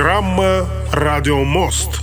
[0.00, 0.64] программа
[0.94, 2.00] «Радио Мост».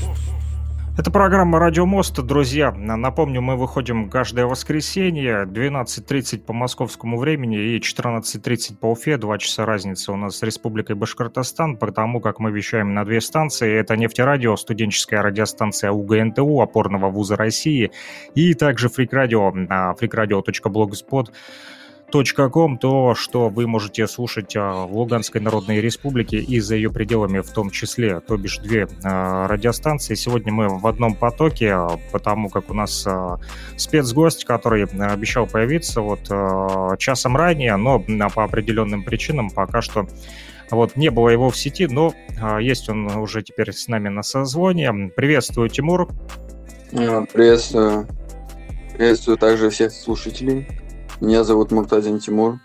[1.00, 2.14] Это программа «Радио Мост».
[2.22, 9.40] Друзья, напомню, мы выходим каждое воскресенье, 12.30 по московскому времени и 14.30 по Уфе, два
[9.40, 13.74] часа разницы у нас с Республикой Башкортостан, потому как мы вещаем на две станции.
[13.74, 17.90] Это нефтерадио, студенческая радиостанция УГНТУ, опорного вуза России,
[18.36, 21.34] и также фрик-радио, freakradio.blogspot.com
[22.52, 27.40] ком, то, что вы можете слушать а, в Луганской Народной Республике и за ее пределами
[27.40, 30.16] в том числе, то бишь две а, радиостанции.
[30.16, 33.06] Сегодня мы в одном потоке, а, потому как у нас
[33.76, 36.28] спецгость, который обещал появиться вот
[37.00, 38.00] часом ранее, но
[38.34, 40.08] по определенным причинам пока что
[40.72, 42.14] вот, не было его в сети, но
[42.60, 45.12] есть он уже теперь с нами на созвоне.
[45.16, 46.10] Приветствую, Тимур.
[46.92, 48.08] Приветствую.
[48.98, 50.68] Приветствую также всех слушателей.
[51.20, 52.60] Меня зовут Муртазин Тимур.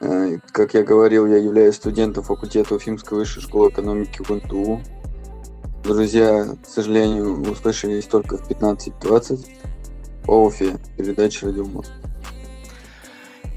[0.00, 4.80] Э, как я говорил, я являюсь студентом факультета Уфимской высшей школы экономики УНТУ.
[5.84, 9.46] Друзья, к сожалению, услышались только в 15.20
[10.24, 11.92] по Уфе, передача «Радио Мост».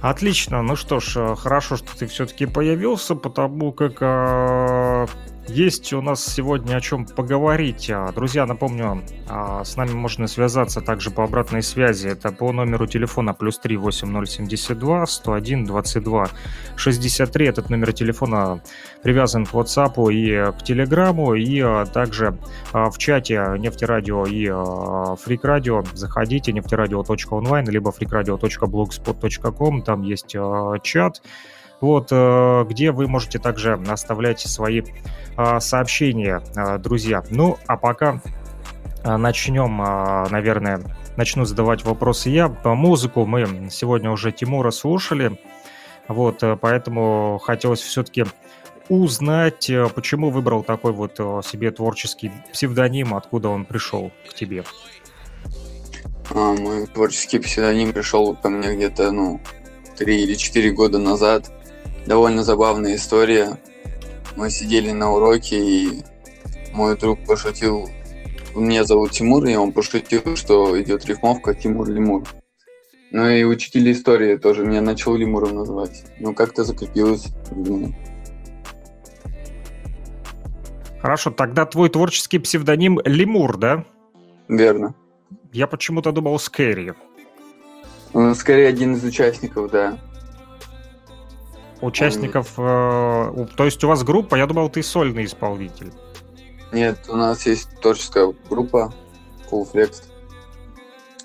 [0.02, 0.62] Отлично.
[0.62, 5.08] Ну что ж, э, хорошо, что ты все-таки появился, потому как э,
[5.48, 7.90] есть у нас сегодня о чем поговорить.
[7.90, 12.08] А, друзья, напомню, а, с нами можно связаться также по обратной связи.
[12.08, 16.30] Это по номеру телефона плюс 3 8072 101 22
[16.76, 17.48] 63.
[17.48, 18.62] Этот номер телефона
[19.04, 22.38] привязан к WhatsApp и к Телеграму, и а, также
[22.74, 24.48] в чате Нефтерадио и
[25.24, 25.46] Фрик
[25.94, 29.82] Заходите нефтерадио.онлайн либо freakradio.blogspot.com.
[29.84, 30.36] Там есть
[30.84, 31.22] чат
[31.86, 34.82] вот, э, где вы можете также оставлять свои
[35.38, 37.24] а, сообщения, а, друзья.
[37.30, 38.22] Ну, а пока
[39.04, 39.78] а, начнем,
[40.32, 40.82] наверное,
[41.16, 42.50] начну задавать вопросы я.
[42.50, 45.40] По музыку мы сегодня уже Тимура слушали,
[46.08, 48.26] вот, э, поэтому хотелось все-таки
[48.90, 54.64] узнать, э, почему выбрал такой вот себе творческий псевдоним, откуда он пришел к тебе.
[56.32, 59.40] А, мой творческий псевдоним пришел ко мне где-то, ну,
[59.96, 61.52] три или четыре года назад
[62.06, 63.58] довольно забавная история.
[64.36, 66.04] Мы сидели на уроке, и
[66.74, 67.90] мой друг пошутил,
[68.54, 72.24] меня зовут Тимур, и он пошутил, что идет рифмовка Тимур Лемур.
[73.12, 76.04] Ну и учитель истории тоже меня начал Лемуром называть.
[76.20, 77.28] Ну как-то закрепилось.
[81.02, 83.86] Хорошо, тогда твой творческий псевдоним Лемур, да?
[84.50, 84.96] Верно.
[85.54, 86.94] Я почему-то думал Скэри.
[88.34, 90.00] Скорее один из участников, да
[91.86, 95.92] участников, э, то есть у вас группа, я думал, ты сольный исполнитель.
[96.72, 98.94] Нет, у нас есть творческая группа
[99.50, 100.04] Full Flex.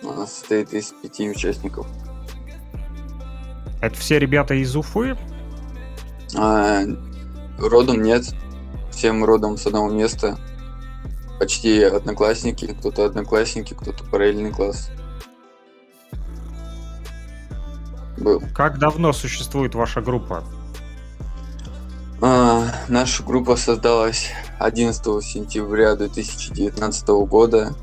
[0.03, 1.87] Она состоит из пяти участников.
[3.83, 5.17] Это все ребята из Уфы?
[6.37, 6.83] А,
[7.59, 8.25] родом нет.
[8.91, 10.39] Всем родом с одного места.
[11.39, 12.75] Почти одноклассники.
[12.79, 14.91] Кто-то одноклассники, кто-то параллельный класс.
[18.21, 18.43] Был.
[18.55, 20.45] Как давно существует ваша группа?
[22.23, 27.75] А, наша группа создалась 11 сентября 2019 года,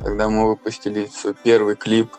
[0.00, 2.10] когда мы выпустили свой первый клип.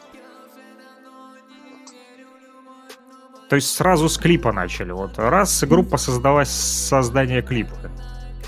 [3.49, 4.91] То есть сразу с клипа начали.
[4.91, 7.75] Вот раз группа создалась с создания клипа.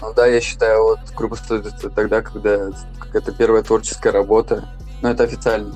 [0.01, 2.69] Ну да, я считаю, вот группа создается тогда, когда
[3.13, 4.67] это первая творческая работа.
[5.01, 5.75] Но это официально.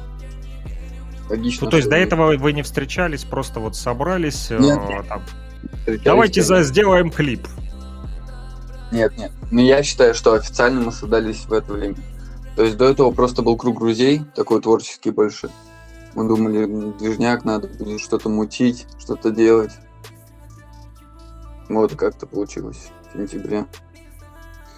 [1.29, 1.65] Логично.
[1.65, 4.49] Ну, то есть до этого вы не встречались, просто вот собрались.
[4.49, 5.21] Э, нет, э, там,
[6.03, 7.47] Давайте за, сделаем клип.
[8.91, 9.31] Нет, нет.
[9.51, 11.97] Ну, я считаю, что официально мы создались в это время.
[12.55, 15.49] То есть до этого просто был круг друзей, такой творческий больше.
[16.15, 16.65] Мы думали,
[16.97, 19.71] движняк, надо будет что-то мутить, что-то делать.
[21.69, 23.65] Вот как-то получилось в сентябре.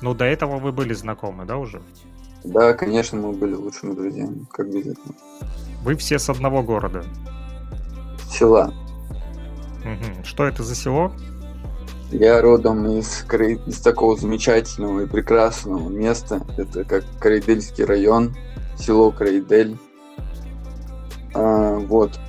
[0.02, 1.82] Ну, до этого вы были знакомы, да, уже?
[2.44, 5.16] Да, конечно, мы были лучшими друзьями, как без этого.
[5.82, 7.04] Вы все с одного города?
[8.30, 8.74] Села.
[9.80, 10.24] Угу.
[10.24, 11.12] Что это за село?
[12.12, 13.26] Я родом из,
[13.66, 16.46] из такого замечательного и прекрасного места.
[16.58, 18.36] Это как Крайдельский район,
[18.78, 19.78] село Крайдель.
[21.34, 22.20] А, вот.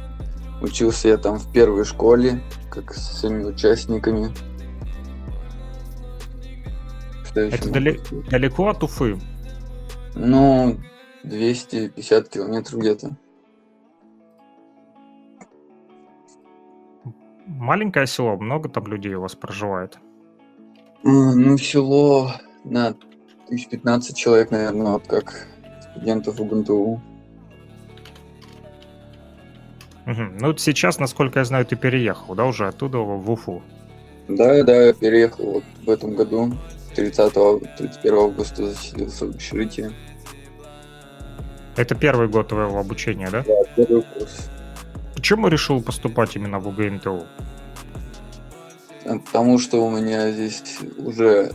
[0.62, 2.40] Учился я там в первой школе,
[2.70, 4.32] как с всеми участниками.
[7.34, 8.00] Это дали-
[8.30, 9.18] далеко от Уфы?
[10.14, 10.78] Ну,
[11.24, 13.16] 250 километров где-то.
[17.58, 19.98] Маленькое село, много там людей у вас проживает?
[21.02, 22.32] Ну, село
[22.64, 22.94] на
[23.48, 25.46] тысяч 15 человек, наверное, вот как
[25.90, 27.00] студентов УГНТУ.
[30.04, 30.22] Угу.
[30.40, 33.62] Ну, вот сейчас, насколько я знаю, ты переехал, да, уже оттуда в Уфу?
[34.28, 36.52] Да, да, я переехал вот в этом году.
[36.94, 37.32] 30
[37.78, 39.92] 31 августа заселился в общежитие.
[41.76, 43.42] Это первый год твоего обучения, да?
[43.46, 44.50] Да, первый курс.
[45.14, 47.26] Почему решил поступать именно в УГНТУ?
[49.04, 51.52] Потому что у меня здесь уже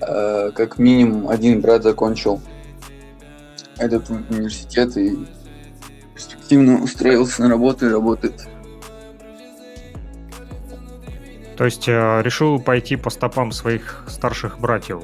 [0.00, 2.40] э, как минимум один брат закончил
[3.78, 5.16] этот университет и
[6.14, 8.48] перспективно устроился на работу и работает.
[11.56, 15.02] То есть э, решил пойти по стопам своих старших братьев?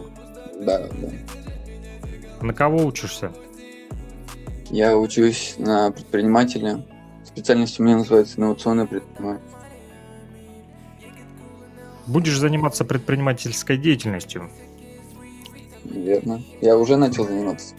[0.61, 1.09] Да, да.
[2.41, 3.33] На кого учишься?
[4.71, 6.85] Я учусь на предпринимателя.
[7.35, 9.43] Специальность у меня называется инновационный предприниматель.
[12.07, 14.49] Будешь заниматься предпринимательской деятельностью?
[15.85, 16.43] Верно.
[16.61, 17.75] Я уже начал заниматься.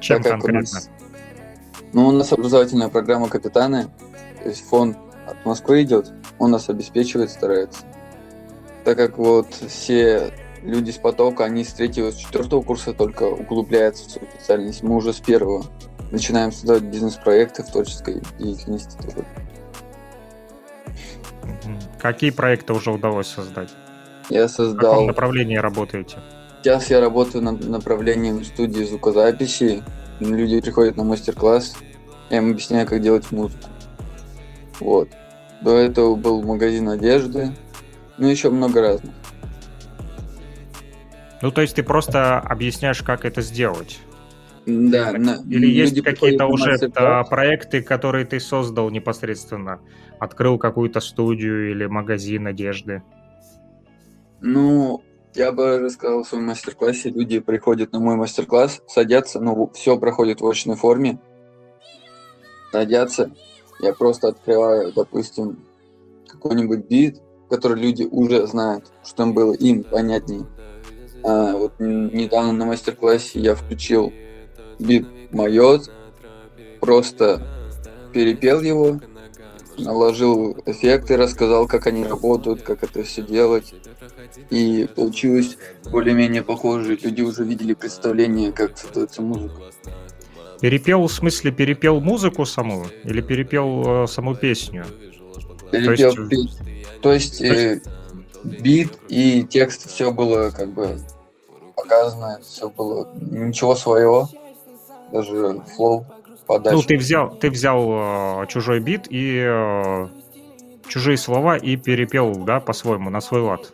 [0.00, 0.60] Чем Так конкретно?
[0.60, 0.90] нас-
[1.92, 3.88] Ну, у нас образовательная программа «Капитаны»,
[4.42, 4.96] то есть фонд
[5.26, 7.82] от Москвы идет, он нас обеспечивает, старается.
[8.84, 10.32] Так как вот все
[10.62, 14.82] люди с потока, они с третьего, с четвертого курса только углубляются в свою специальность.
[14.84, 15.64] Мы уже с первого
[16.10, 18.96] начинаем создавать бизнес-проекты в творческой деятельности.
[18.96, 19.26] тоже.
[21.98, 23.70] Какие проекты уже удалось создать?
[24.28, 25.06] Я В каком создал...
[25.06, 26.18] направлении работаете?
[26.62, 29.82] Сейчас я работаю над направлением студии звукозаписи.
[30.20, 31.76] Люди приходят на мастер-класс,
[32.28, 33.68] я им объясняю, как делать музыку.
[34.78, 35.08] Вот.
[35.62, 37.52] До этого был магазин одежды,
[38.18, 39.14] ну еще много разных.
[41.42, 43.98] Ну, то есть ты просто объясняешь, как это сделать?
[44.90, 47.26] Да, на- Или есть какие-то уже мастер-класс.
[47.26, 49.80] а, проекты, которые ты создал непосредственно?
[50.18, 53.02] Открыл какую-то студию или магазин одежды?
[54.40, 55.02] Ну,
[55.34, 57.10] я бы рассказал в своем мастер-классе.
[57.10, 61.18] Люди приходят на мой мастер-класс, садятся, ну, все проходит в очной форме.
[62.72, 63.30] Садятся,
[63.80, 65.58] я просто открываю, допустим,
[66.28, 70.46] какой-нибудь бит, который люди уже знают, что им было им понятнее.
[71.24, 74.12] А, вот недавно на мастер-классе я включил
[74.80, 75.90] бит «Майот»,
[76.80, 77.42] просто
[78.12, 79.00] перепел его,
[79.78, 83.74] наложил эффекты, рассказал, как они работают, как это все делать.
[84.50, 85.56] И получилось
[85.90, 86.96] более-менее похоже.
[86.96, 89.54] Люди уже видели представление, как создается музыка.
[90.60, 92.86] Перепел, в смысле, перепел музыку саму?
[93.04, 94.84] Или перепел э, саму песню?
[95.70, 96.50] Перепел есть- песню.
[97.00, 97.80] То есть, э,
[98.44, 100.98] бит и текст все было как бы
[101.74, 104.28] показано, все было ничего своего,
[105.12, 106.06] даже флоу,
[106.46, 106.76] подача.
[106.76, 110.08] Ну, ты взял, ты взял э, чужой бит и э,
[110.88, 113.72] чужие слова и перепел, да, по-своему, на свой лад.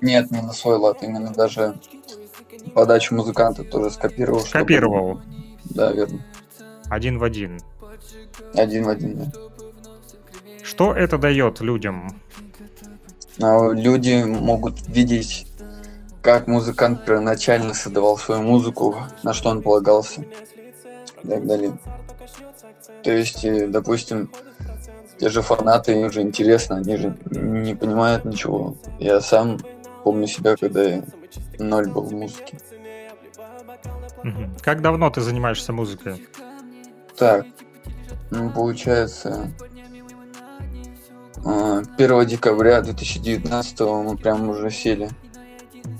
[0.00, 1.74] Нет, не на свой лад, именно даже
[2.74, 4.40] подачу музыканта тоже скопировал.
[4.40, 5.20] чтобы- Копировал
[5.64, 6.24] Да, верно.
[6.88, 7.60] один в один.
[8.54, 9.32] Один в один, да.
[10.62, 12.20] Что это дает людям?
[13.42, 15.46] А люди могут видеть,
[16.22, 20.22] как музыкант первоначально создавал свою музыку, на что он полагался
[21.22, 21.78] и так далее.
[23.02, 24.30] То есть, э, допустим,
[25.18, 28.76] те же фанаты, им же интересно, они же не понимают ничего.
[28.98, 29.58] Я сам
[30.04, 31.02] помню себя, когда я
[31.58, 32.58] ноль был в музыке.
[34.60, 36.26] Как давно ты занимаешься музыкой?
[37.16, 37.46] Так,
[38.30, 39.50] ну, получается,
[41.44, 45.10] а, 1 декабря 2019 мы прям уже сели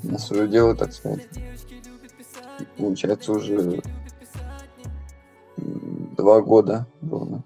[0.03, 1.27] на свое дело, так сказать.
[2.59, 3.81] И Получается, уже
[5.57, 7.43] два года ровно.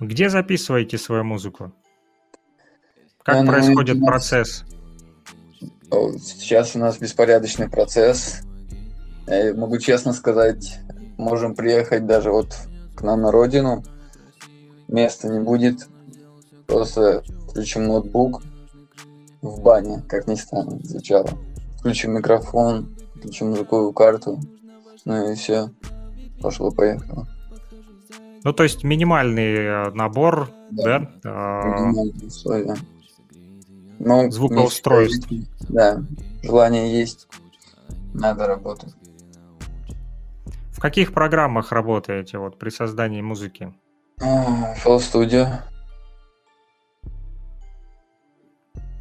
[0.00, 1.72] Где записываете свою музыку?
[3.22, 4.06] Как Я на происходит интернете.
[4.06, 4.64] процесс?
[5.90, 8.40] А Сейчас у нас беспорядочный процесс.
[9.28, 10.78] Я могу честно сказать,
[11.18, 12.56] можем приехать даже вот
[12.96, 13.84] к нам на родину.
[14.88, 15.86] Места не будет.
[16.66, 18.42] Просто включим ноутбук
[19.42, 21.28] в бане, как ни странно звучало.
[21.78, 24.40] Включим микрофон, включим звуковую карту.
[25.04, 25.70] Ну и все.
[26.40, 27.26] Пошло-поехало.
[28.44, 31.00] Ну, то есть минимальный э, набор, Да.
[31.00, 31.10] да?
[31.24, 32.76] а, Минимальные условия.
[33.98, 35.28] Но Звукоустройств.
[35.68, 36.02] Да,
[36.42, 37.28] желание есть.
[38.14, 38.94] Надо работать.
[40.72, 43.72] В каких программах работаете вот при создании музыки?
[44.20, 45.46] FL Studio.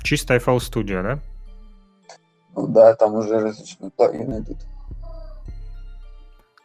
[0.03, 1.20] Чисто FL Studio, да?
[2.55, 4.58] Ну да, там уже различные плагины идут.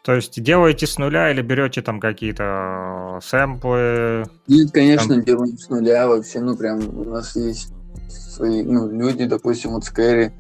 [0.03, 4.25] То есть делаете с нуля или берете там какие-то э, сэмплы?
[4.47, 7.73] Нет, конечно, делаем с нуля вообще, ну прям у нас есть
[8.09, 10.33] свои, ну, люди, допустим, вот Скэри,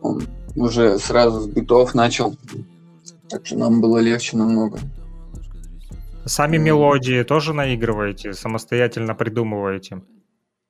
[0.00, 0.22] он
[0.56, 2.34] уже сразу с битов начал,
[3.28, 4.78] так что нам было легче намного.
[6.24, 10.00] Сами мелодии тоже наигрываете, самостоятельно придумываете?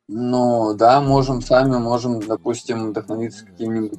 [0.09, 3.99] Ну, да, можем сами, можем, допустим, вдохновиться каким-нибудь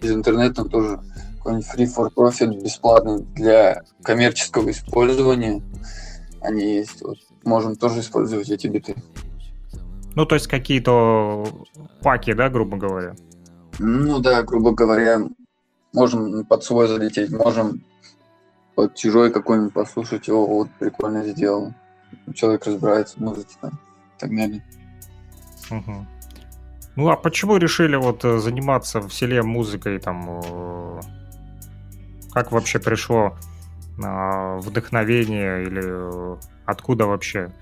[0.00, 1.00] из интернета тоже
[1.36, 5.62] какой-нибудь free for profit бесплатный для коммерческого использования.
[6.40, 7.02] Они есть.
[7.02, 7.18] Вот.
[7.44, 8.94] Можем тоже использовать эти биты.
[10.14, 11.46] Ну, то есть какие-то
[12.02, 13.14] паки, да, грубо говоря?
[13.78, 15.20] Ну да, грубо говоря,
[15.92, 17.84] можем под свой залететь, можем
[18.74, 21.74] под чужой какой-нибудь послушать, его вот прикольно сделал.
[22.34, 24.64] Человек разбирается в музыке там и так далее.
[25.70, 26.06] Угу.
[26.96, 30.40] Ну а почему решили вот э, заниматься в селе музыкой там?
[30.44, 31.00] Э,
[32.32, 33.36] как вообще пришло
[34.02, 37.52] а, вдохновение или э, откуда вообще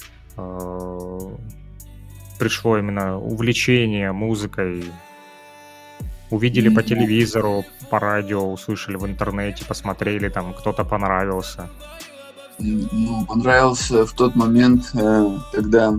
[2.38, 4.84] пришло именно увлечение музыкой?
[6.30, 11.70] Увидели по телевизору, по радио, услышали в интернете, посмотрели, там кто-то понравился.
[12.58, 14.92] Ну, понравился в тот момент,
[15.52, 15.98] когда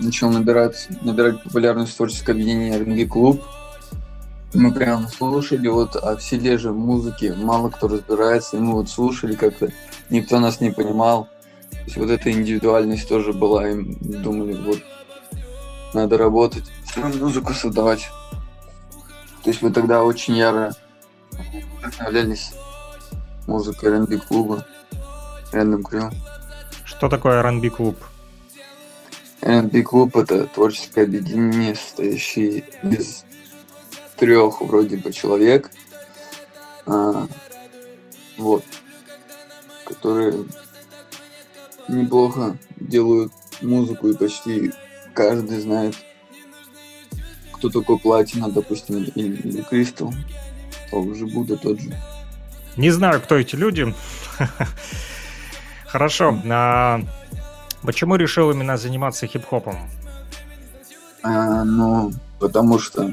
[0.00, 3.42] начал набирать, набирать популярность творческое объединение R&B клуб.
[4.52, 8.88] Мы прям слушали, вот, а в селе же музыки мало кто разбирается, и мы вот
[8.88, 9.70] слушали как-то,
[10.08, 11.28] никто нас не понимал.
[11.70, 14.80] То есть вот эта индивидуальность тоже была, и думали, вот,
[15.94, 18.08] надо работать, свою музыку создавать.
[19.44, 20.72] То есть мы тогда очень яро
[21.78, 22.52] вдохновлялись
[23.46, 24.66] музыкой R&B клуба,
[25.52, 26.12] Random Crew.
[26.84, 27.96] Что такое R&B клуб?
[29.42, 33.24] R&B клуб это творческое объединение, состоящее из
[34.16, 35.70] трех вроде бы человек,
[36.86, 37.26] а,
[38.36, 38.64] вот,
[39.84, 40.44] которые
[41.88, 43.32] неплохо делают
[43.62, 44.72] музыку и почти
[45.14, 45.94] каждый знает,
[47.52, 50.12] кто такой Платина, допустим, или, или Кристал,
[50.90, 51.94] тот же Будда, тот же.
[52.76, 53.94] Не знаю, кто эти люди.
[55.86, 56.40] Хорошо.
[57.82, 59.76] Почему решил именно заниматься хип-хопом?
[61.22, 63.10] А, ну, потому что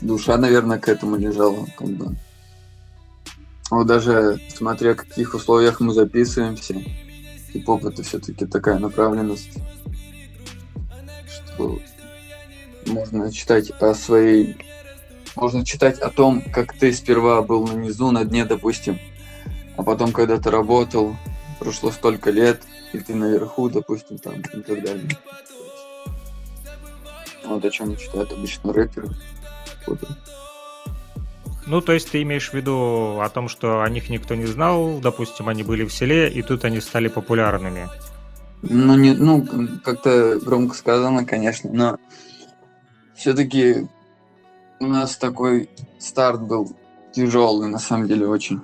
[0.00, 2.16] душа, наверное, к этому лежала, как бы.
[3.70, 6.74] Вот даже смотря в каких условиях мы записываемся,
[7.52, 9.58] хип-хоп это все-таки такая направленность,
[11.28, 11.78] что
[12.86, 14.56] можно читать о своей...
[15.36, 19.00] Можно читать о том, как ты сперва был на низу, на дне, допустим,
[19.76, 21.16] а потом, когда ты работал,
[21.58, 22.62] прошло столько лет,
[22.94, 25.08] и ты наверху, допустим, там и так далее.
[27.44, 29.08] Вот о чем читают обычно рэперы.
[29.86, 29.98] Вот.
[31.66, 34.98] Ну, то есть ты имеешь в виду о том, что о них никто не знал,
[35.00, 37.88] допустим, они были в селе, и тут они стали популярными.
[38.62, 39.46] Ну, не, ну,
[39.82, 41.98] как-то громко сказано, конечно, но
[43.14, 43.86] все-таки
[44.80, 46.74] у нас такой старт был
[47.12, 48.60] тяжелый, на самом деле, очень.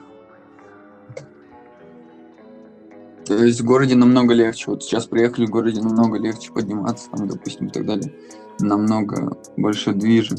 [3.27, 4.71] То есть в городе намного легче.
[4.71, 8.13] Вот сейчас приехали в городе намного легче подниматься, там, допустим, и так далее.
[8.59, 10.37] Намного больше движа.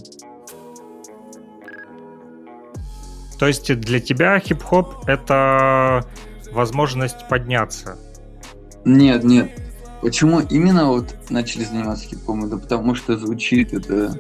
[3.40, 6.06] То есть для тебя хип-хоп это
[6.52, 7.98] возможность подняться?
[8.86, 9.50] Нет, нет.
[10.02, 12.50] Почему именно вот начали заниматься хип-хопом?
[12.50, 14.20] Да потому что звучит это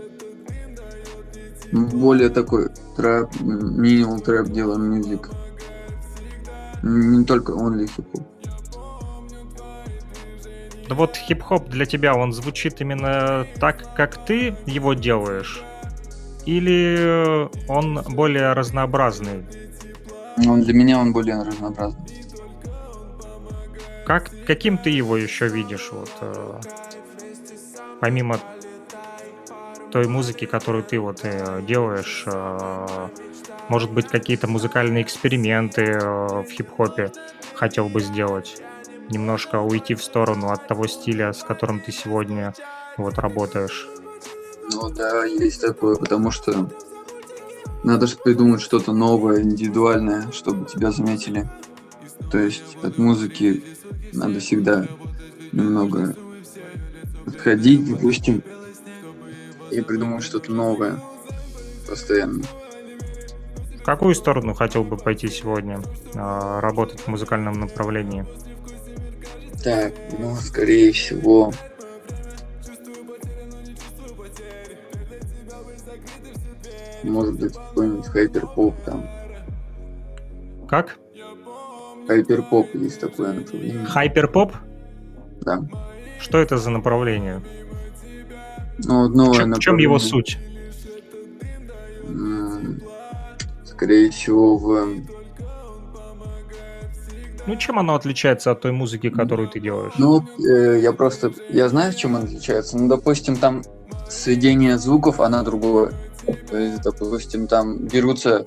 [1.71, 5.29] более такой трэп, минимал трэп делаем мюзик.
[6.83, 8.27] Не только only хип-хоп.
[10.91, 15.61] Ну вот хип-хоп для тебя, он звучит именно так, как ты его делаешь?
[16.45, 19.45] Или он более разнообразный?
[20.35, 22.01] Ну, для меня он более разнообразный.
[24.05, 25.87] Как, каким ты его еще видишь?
[25.93, 26.59] Вот, э,
[28.01, 28.37] помимо
[29.93, 33.07] той музыки, которую ты вот э, делаешь, э,
[33.69, 37.13] может быть, какие-то музыкальные эксперименты э, в хип-хопе
[37.53, 38.61] хотел бы сделать?
[39.11, 42.53] Немножко уйти в сторону от того стиля, с которым ты сегодня
[42.97, 43.87] вот работаешь?
[44.73, 46.69] Ну да, есть такое, потому что
[47.83, 51.49] надо же придумать что-то новое, индивидуальное, чтобы тебя заметили.
[52.31, 53.63] То есть от музыки
[54.13, 54.87] надо всегда
[55.51, 56.15] немного
[57.25, 58.43] отходить, допустим,
[59.71, 60.99] и придумать что-то новое
[61.87, 62.43] постоянно.
[63.81, 65.81] В какую сторону хотел бы пойти сегодня
[66.13, 68.25] а, работать в музыкальном направлении?
[69.63, 71.53] Так, ну, скорее всего...
[77.03, 79.07] Может быть, какой-нибудь hyperpop там.
[80.67, 80.97] Как?
[82.07, 83.85] Hyperpop есть такое направление.
[83.85, 84.53] Hyperpop?
[85.41, 85.61] Да.
[86.19, 87.41] Что это за направление?
[88.79, 90.37] Ну, новое в, чем, в чем его суть?
[93.65, 94.95] Скорее всего, в
[97.47, 99.93] ну, чем оно отличается от той музыки, которую ты делаешь?
[99.97, 102.77] Ну, э, я просто, я знаю, чем оно отличается.
[102.77, 103.63] Ну, допустим, там
[104.09, 105.93] сведение звуков, она другое.
[106.49, 108.45] То есть, допустим, там берутся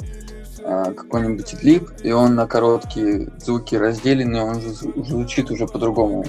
[0.63, 6.25] а, какой-нибудь клип, и он на короткие звуки разделенный, он же звучит уже по-другому.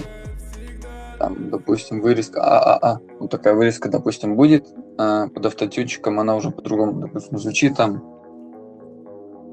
[1.18, 3.00] Там, допустим, вырезка ААА.
[3.20, 4.66] Вот такая вырезка, допустим, будет.
[4.98, 8.02] А под автотюнчиком она уже по-другому, допустим, звучит там.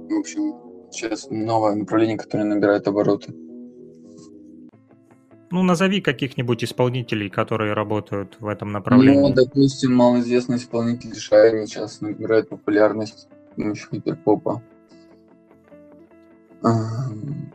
[0.09, 0.62] В общем,
[0.93, 3.33] сейчас новое направление, которое набирает обороты.
[5.51, 9.19] Ну, назови каких-нибудь исполнителей, которые работают в этом направлении.
[9.19, 14.63] Ну, допустим, малоизвестный исполнитель Шайни сейчас набирает популярность с помощью гиперпопа.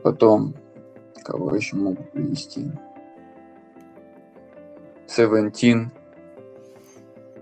[0.02, 0.54] Потом,
[1.24, 2.70] кого еще могу привести?
[5.08, 5.88] Seventeen.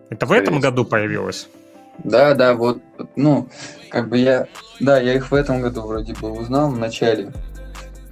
[0.09, 1.49] Это в этом году появилось?
[2.05, 2.81] Да, да, вот,
[3.17, 3.49] ну,
[3.91, 4.47] как бы я,
[4.81, 7.33] да, я их в этом году вроде бы узнал в начале.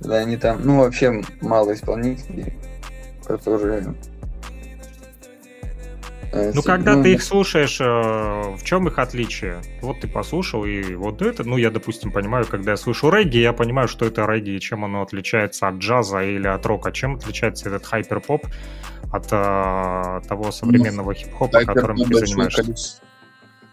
[0.00, 2.54] Да, они там, ну, вообще мало исполнителей,
[3.26, 3.94] которые...
[6.32, 9.62] Э, ну, когда ну, ты их слушаешь, э, в чем их отличие?
[9.80, 13.52] Вот ты послушал, и вот это, ну, я, допустим, понимаю, когда я слышу регги, я
[13.52, 17.68] понимаю, что это регги, и чем оно отличается от джаза или от рока, чем отличается
[17.68, 18.46] этот хайпер-поп
[19.12, 22.62] от а, того современного ну, хип-хопа, которым ты занимаешься?
[22.62, 23.03] Количество.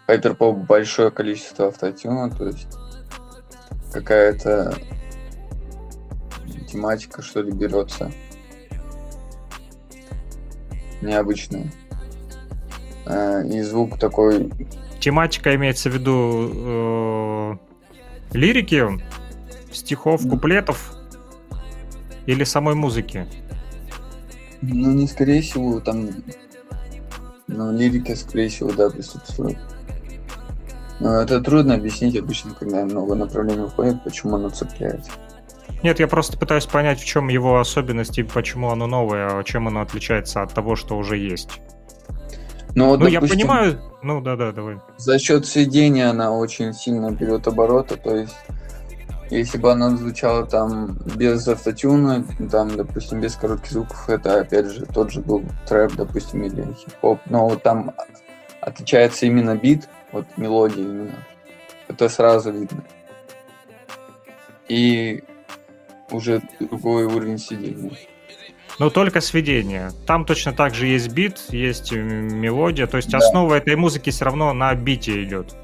[0.06, 2.66] Хайпер-поп большое количество автотюна, то есть
[3.92, 4.74] какая-то
[6.72, 8.10] тематика, что ли, берется.
[11.00, 11.70] Необычная.
[13.06, 14.50] Э, и звук такой...
[15.00, 17.56] Тематика имеется в виду э,
[18.32, 18.86] лирики,
[19.72, 20.94] стихов, куплетов
[22.26, 23.26] или самой музыки?
[24.60, 26.08] Ну, не скорее всего, там...
[27.48, 29.58] Ну, лирика, скорее всего, да, присутствует.
[31.02, 35.00] Но это трудно объяснить обычно, когда много направлений уходит, почему оно цепляет.
[35.82, 39.80] Нет, я просто пытаюсь понять, в чем его особенности, почему оно новое, а чем оно
[39.80, 41.60] отличается от того, что уже есть.
[42.76, 44.76] Ну, вот, ну допустим, я понимаю, ну да-да, давай.
[44.96, 48.36] За счет сведения она очень сильно берет обороты, то есть
[49.28, 54.86] если бы она звучала там без автотюна, там, допустим, без коротких звуков, это опять же
[54.86, 57.92] тот же был трэп, допустим, или хип-хоп, но вот там
[58.60, 61.24] отличается именно бит, вот мелодия именно.
[61.88, 62.84] Это сразу видно.
[64.68, 65.24] И
[66.10, 67.90] уже другой уровень сидения.
[68.78, 69.90] Но только сведение.
[70.06, 72.86] Там точно так же есть бит, есть мелодия.
[72.86, 73.18] То есть да.
[73.18, 75.54] основа этой музыки все равно на бите идет.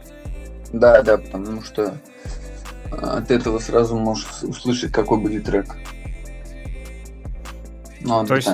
[0.72, 1.96] Да, да, потому что
[2.90, 5.76] а, от этого сразу можешь услышать, какой будет трек.
[8.00, 8.36] Ну, то, да.
[8.36, 8.48] есть,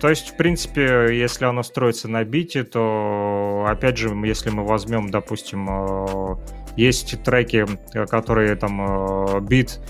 [0.00, 5.10] то есть, в принципе, если оно строится на бите, то, опять же, если мы возьмем,
[5.10, 6.36] допустим, э,
[6.76, 7.66] есть треки,
[8.08, 9.80] которые там э, бит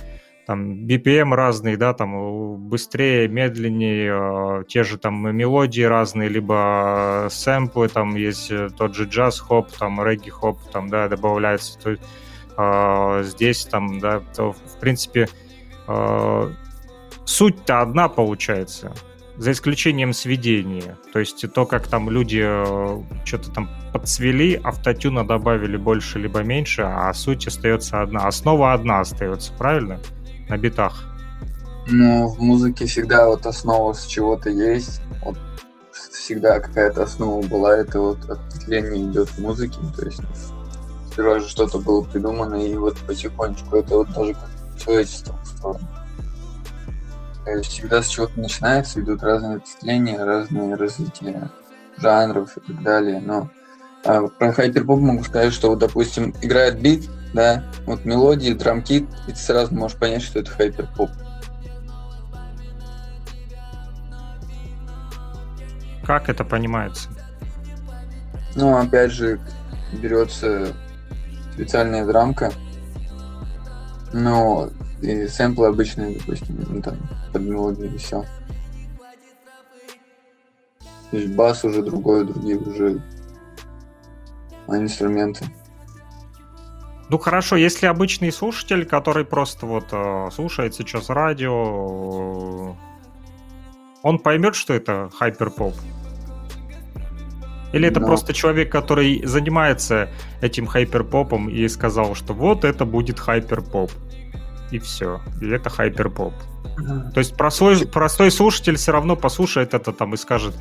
[0.46, 7.88] там BPM разные, да, там быстрее, медленнее, э, те же там мелодии разные, либо сэмплы,
[7.88, 11.78] там есть э, тот же джаз-хоп, там регги-хоп, там, да, добавляется.
[11.78, 11.96] То,
[12.58, 15.28] э, здесь там, да, то, в принципе,
[15.86, 16.50] э,
[17.24, 18.92] суть-то одна получается,
[19.40, 20.96] за исключением сведения.
[21.12, 26.82] То есть то, как там люди э, что-то там подцвели, автотюна добавили больше либо меньше,
[26.82, 28.26] а суть остается одна.
[28.28, 29.98] Основа одна остается, правильно?
[30.50, 31.04] на битах?
[31.88, 35.00] Ну, в музыке всегда вот основа с чего-то есть.
[35.24, 35.38] Вот
[35.92, 39.78] всегда какая-то основа была, это вот ответвление идет в музыке.
[39.96, 40.20] То есть
[41.10, 44.50] сперва же что-то было придумано, и вот потихонечку это вот даже как
[44.84, 45.38] человечество
[47.62, 51.50] всегда с чего-то начинается, идут разные ответвления, разные развития
[51.98, 53.20] жанров и так далее.
[53.20, 53.50] Но
[54.04, 59.04] а про hyperpop могу сказать, что вот, допустим, играет бит, да, вот мелодии, drum kit,
[59.28, 61.10] и ты сразу можешь понять, что это hyperpop.
[66.04, 67.08] Как это понимается?
[68.56, 69.38] Ну, опять же,
[69.92, 70.68] берется
[71.52, 72.52] специальная драмка,
[74.12, 74.70] но
[75.02, 76.96] и сэмплы обычные, допустим, ну, там,
[77.32, 78.24] под мелодию все.
[81.10, 83.02] То есть бас уже другой, другие уже
[84.68, 85.44] инструменты.
[87.08, 92.76] Ну хорошо, если обычный слушатель, который просто вот э, слушает сейчас радио,
[94.02, 95.74] он поймет, что это hyperpop?
[97.72, 98.06] Или это Но...
[98.06, 100.08] просто человек, который занимается
[100.40, 103.90] этим hyperpop ом и сказал, что вот это будет hyperpop.
[104.70, 105.20] И все.
[105.40, 106.32] И это hyperpop.
[107.14, 110.54] То есть простой, простой слушатель все равно послушает это там и скажет,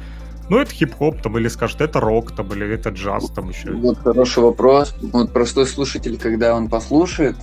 [0.49, 3.71] ну, это хип-хоп там, или скажет, это рок там, или это джаз там еще.
[3.71, 4.95] Вот хороший вопрос.
[5.01, 7.35] Вот простой слушатель, когда он послушает,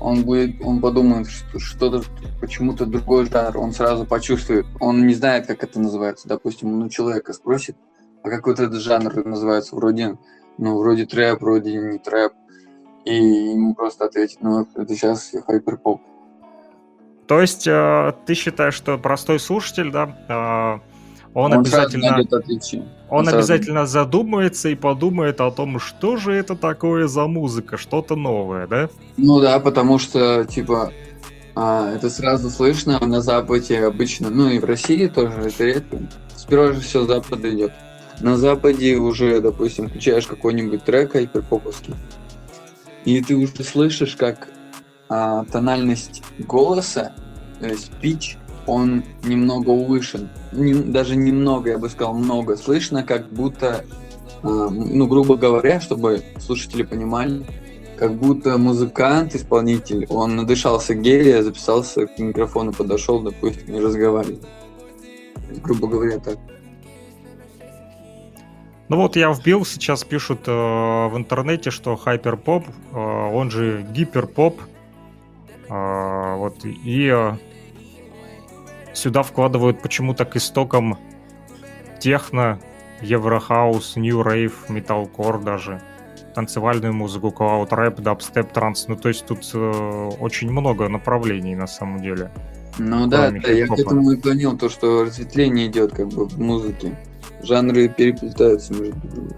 [0.00, 2.02] он будет, он подумает, что что-то,
[2.40, 4.66] почему-то другой жанр, он сразу почувствует.
[4.80, 6.28] Он не знает, как это называется.
[6.28, 7.76] Допустим, он у человека спросит,
[8.22, 10.16] а как вот этот жанр называется, вроде,
[10.58, 12.32] ну, вроде трэп, вроде не трэп.
[13.04, 16.00] И ему просто ответить, ну, это сейчас хайперпоп.
[17.26, 20.92] То есть э, ты считаешь, что простой слушатель, да, э,
[21.34, 22.18] он, он обязательно,
[23.08, 28.16] он, он обязательно задумается и подумает о том, что же это такое за музыка, что-то
[28.16, 28.90] новое, да?
[29.16, 30.92] Ну да, потому что типа
[31.54, 35.98] а, это сразу слышно на Западе обычно, ну и в России тоже это редко.
[36.36, 37.72] Сперва же все с Запада идет.
[38.20, 41.94] На Западе уже, допустим, включаешь какой-нибудь трек хайперпоповский,
[43.04, 44.48] и ты уже слышишь, как
[45.12, 47.12] а, тональность голоса,
[47.60, 50.30] то есть пич, он немного увышен.
[50.52, 52.56] Не, даже немного, я бы сказал, много.
[52.56, 53.84] Слышно, как будто,
[54.42, 57.44] а, ну, грубо говоря, чтобы слушатели понимали,
[57.98, 64.40] как будто музыкант, исполнитель, он надышался гелия, записался к микрофону, подошел, допустим, и разговаривал.
[65.62, 66.38] Грубо говоря, так.
[68.88, 74.60] Ну вот я вбил, сейчас пишут э, в интернете, что хайперпоп, э, он же гиперпоп,
[75.72, 77.32] э, вот, и э,
[78.92, 80.98] сюда вкладывают почему-то к истокам
[81.98, 82.58] техно,
[83.00, 85.80] еврохаус, нью рейв, металкор даже
[86.34, 88.86] танцевальную музыку, клауд рэп, дабстеп, транс.
[88.88, 92.30] Ну, то есть тут э, очень много направлений на самом деле.
[92.78, 96.38] Ну да, да я к этому и клонил, то, что разветвление идет как бы в
[96.40, 96.98] музыке.
[97.42, 99.34] Жанры переплетаются между собой.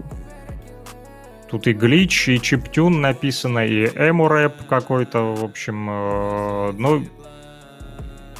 [1.55, 5.87] Тут и глич, и чиптюн написано, и эмо-рэп какой-то, в общем.
[5.89, 7.05] Э, ну,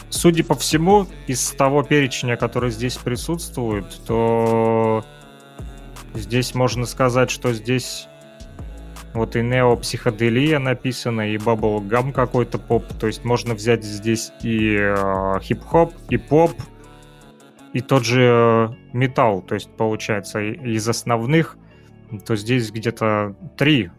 [0.09, 5.05] судя по всему, из того перечня, который здесь присутствует, то
[6.13, 8.09] здесь можно сказать, что здесь
[9.13, 12.83] вот и неопсиходелия написано, и баблгам какой-то поп.
[12.99, 16.51] То есть можно взять здесь и э, хип-хоп, и поп,
[17.71, 19.41] и тот же э, металл.
[19.41, 21.57] То есть получается из основных,
[22.25, 23.91] то здесь где-то три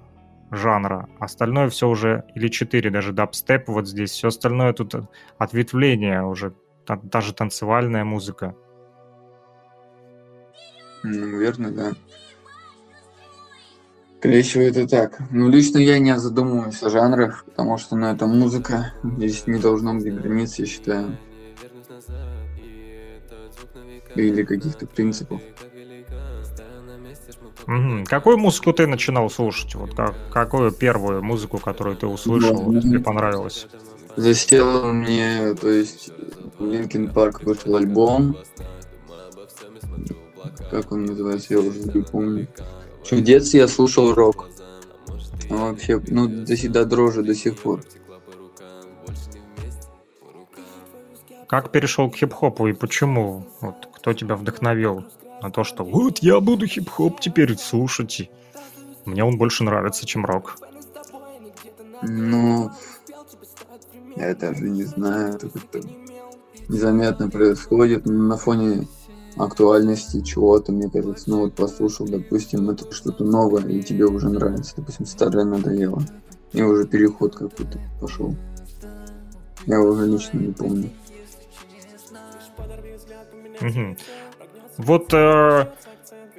[0.50, 1.08] жанра.
[1.18, 4.10] Остальное все уже, или четыре даже, дабстеп вот здесь.
[4.10, 4.94] Все остальное тут
[5.38, 6.54] ответвление уже,
[6.86, 8.54] даже танцевальная музыка.
[11.02, 11.92] Ну, верно, да.
[14.18, 15.18] Скорее всего, это так.
[15.30, 18.92] Ну, лично я не задумываюсь о жанрах, потому что, ну, это музыка.
[19.04, 21.16] Здесь не должно быть границ, я считаю.
[24.16, 25.40] Или каких-то принципов.
[27.66, 28.04] Угу.
[28.06, 29.74] Какую музыку ты начинал слушать?
[29.74, 33.66] Вот как, какую первую музыку, которую ты услышал, да, вот, тебе понравилась?
[34.14, 36.10] Засела мне, то есть,
[36.60, 38.36] Linkin Park вышел альбом.
[40.70, 42.46] Как он называется, я уже не помню.
[43.10, 44.48] В детстве я слушал рок.
[45.50, 47.82] А вообще, ну, до, до дрожи до сих пор.
[51.48, 53.46] Как перешел к хип-хопу и почему?
[53.60, 55.04] Вот кто тебя вдохновил
[55.42, 58.30] на то, что вот я буду хип-хоп теперь слушать.
[59.04, 60.58] Мне он больше нравится, чем рок.
[62.02, 62.70] Ну,
[64.16, 65.80] я даже не знаю, это как-то
[66.68, 68.86] незаметно происходит на фоне
[69.36, 71.30] актуальности чего-то, мне кажется.
[71.30, 74.74] Ну вот послушал, допустим, это что-то новое, и тебе уже нравится.
[74.76, 76.02] Допустим, старое надоело.
[76.52, 78.34] И уже переход какой-то пошел.
[79.66, 80.90] Я уже лично не помню.
[83.60, 83.96] Угу.
[84.78, 85.66] Вот э,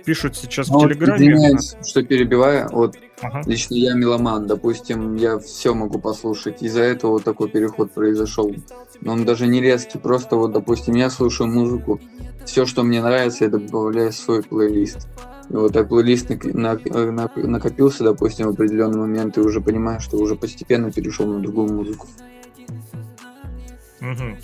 [0.06, 1.28] пишут сейчас ну, в Телеграме.
[1.28, 2.70] Извиняюсь, что перебиваю.
[2.72, 3.42] Вот ага.
[3.46, 6.62] лично я меломан, допустим, я все могу послушать.
[6.62, 8.56] Из-за этого вот такой переход произошел.
[9.02, 12.00] Но он даже не резкий, просто вот, допустим, я слушаю музыку,
[12.46, 15.08] все, что мне нравится, я добавляю в свой плейлист.
[15.50, 20.92] И вот так плейлист накопился, допустим, в определенный момент, и уже понимаю, что уже постепенно
[20.92, 22.08] перешел на другую музыку.
[24.02, 24.38] Угу.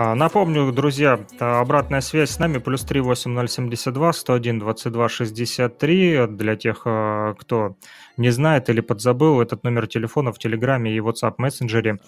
[0.00, 7.74] Напомню, друзья, обратная связь с нами плюс 38072 101 22 63 для тех, а, кто
[8.16, 11.98] не знает или подзабыл, этот номер телефона в Телеграме и WhatsApp мессенджере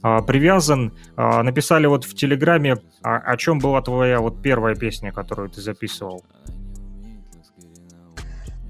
[0.00, 0.92] а, привязан.
[1.16, 6.24] Написали вот в Телеграме, о чем была твоя вот первая песня, которую ты записывал.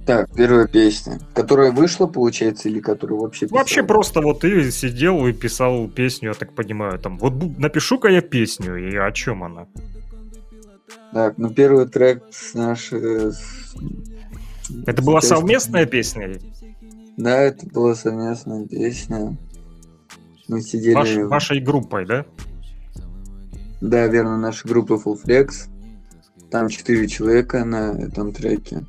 [0.07, 1.21] Так, первая песня.
[1.35, 3.59] Которая вышла, получается, или которую вообще писал?
[3.59, 8.21] Вообще просто вот ты сидел и писал песню, я так понимаю, там, вот напишу-ка я
[8.21, 9.67] песню, и о чем она?
[11.13, 13.33] Так, ну первый трек с нашей...
[14.87, 16.39] Это была совместная песня?
[17.17, 19.37] Да, это была совместная песня.
[20.49, 20.95] Мы сидели...
[20.95, 22.25] Ваш, вашей группой, да?
[23.81, 25.69] Да, верно, нашей группы Full Flex.
[26.51, 28.85] Там четыре человека на этом треке.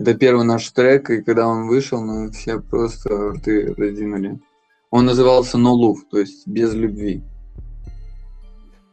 [0.00, 4.40] Это первый наш трек, и когда он вышел, мы все просто рты разинули.
[4.90, 7.22] Он назывался No Love, то есть без любви.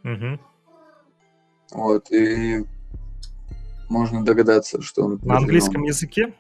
[0.03, 0.39] Угу.
[1.71, 2.65] Вот, и
[3.89, 5.19] можно догадаться, что он...
[5.23, 6.33] На английском языке?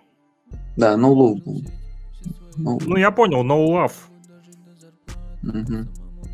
[0.75, 1.61] Да, no love был.
[2.57, 2.81] No...
[2.85, 3.93] Ну, я понял, no love.
[5.43, 5.87] Угу.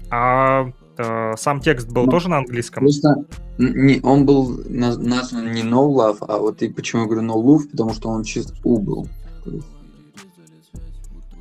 [0.10, 2.82] А э, сам текст был ну, тоже на английском?
[2.82, 3.26] Просто
[3.58, 7.70] не, он был назван не no love, а вот и почему я говорю no love,
[7.70, 9.08] потому что он чисто у был.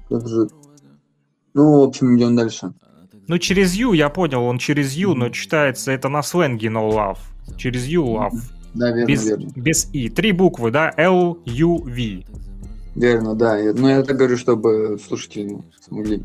[0.08, 0.48] Как же...
[1.54, 2.72] Ну, в общем, идем дальше.
[3.28, 7.18] Ну, через U, я понял, он через U, но читается это на сленге no love.
[7.56, 8.38] Через U love.
[8.74, 9.50] Да, верно, без, верно.
[9.56, 10.08] Без И.
[10.08, 10.92] Три буквы, да?
[10.96, 12.24] L, U, V.
[12.94, 13.58] Верно, да.
[13.74, 16.22] Ну, я так говорю, чтобы слушатели смогли.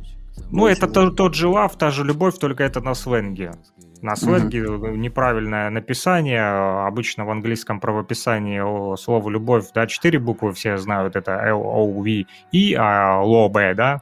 [0.52, 3.54] Ну, это тот, тот же love, та же любовь, только это на сленге.
[4.02, 4.96] На сленге uh-huh.
[4.96, 6.44] неправильное написание.
[6.86, 13.22] Обычно в английском правописании слово «любовь», да, четыре буквы все знают, это L-O-V, и а,
[13.24, 14.02] love, да,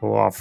[0.00, 0.36] love.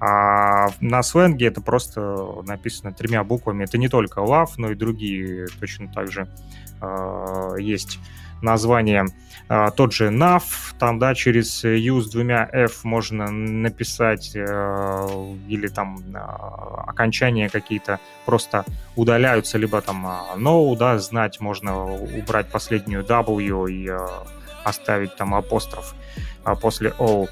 [0.00, 3.64] А на сленге это просто написано тремя буквами.
[3.64, 6.28] Это не только love, но и другие точно так же
[6.80, 7.98] э, есть
[8.40, 9.06] названия.
[9.48, 10.42] Э, тот же nav,
[10.78, 16.18] там, да, через U с двумя F можно написать э, или там э,
[16.86, 18.64] окончания какие-то просто
[18.96, 23.98] удаляются, либо там э, no, да, знать можно убрать последнюю W и э,
[24.64, 25.94] оставить там апостроф
[26.44, 27.26] э, после O.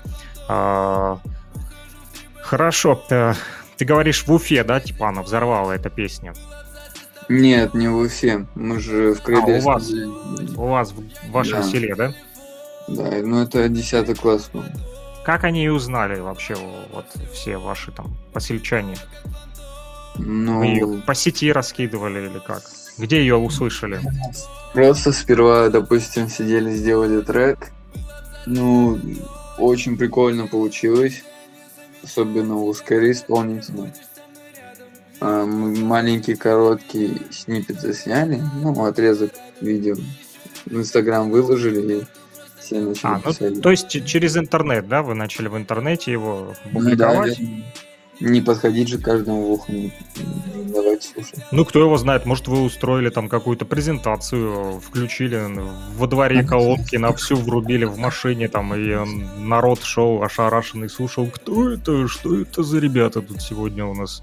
[0.48, 1.16] Э,
[2.40, 3.02] Хорошо.
[3.76, 6.32] Ты говоришь в Уфе, да, типа она взорвала эта песня?
[7.28, 8.46] Нет, не в Уфе.
[8.54, 9.56] Мы же в Крыле.
[9.56, 11.68] А, у вас, у вас в вашем да.
[11.68, 12.14] селе, да?
[12.88, 14.64] Да, ну это 10 класс был.
[15.24, 16.56] Как они и узнали вообще,
[16.92, 18.96] вот все ваши там посельчане?
[20.18, 20.60] Ну...
[20.60, 22.62] Вы ее по сети раскидывали или как?
[22.96, 24.00] Где ее услышали?
[24.72, 27.72] Просто сперва, допустим, сидели, сделали трек.
[28.46, 29.00] Ну,
[29.58, 31.24] очень прикольно получилось
[32.06, 33.92] особенно у Скайри исполнителя.
[35.20, 39.96] А, маленький короткий снипет засняли, ну, отрезок видео
[40.66, 42.04] в Инстаграм выложили и
[42.60, 47.38] все начали а, ну, То есть через интернет, да, вы начали в интернете его публиковать?
[47.38, 47.64] Ну, да,
[48.20, 49.72] не подходить же каждому в ухо,
[50.74, 51.40] давайте слушать.
[51.50, 55.42] Ну, кто его знает, может, вы устроили там какую-то презентацию, включили
[55.96, 58.96] во дворе колонки, на всю врубили в машине, там, и
[59.38, 64.22] народ шел ошарашенный, слушал, кто это, что это за ребята тут сегодня у нас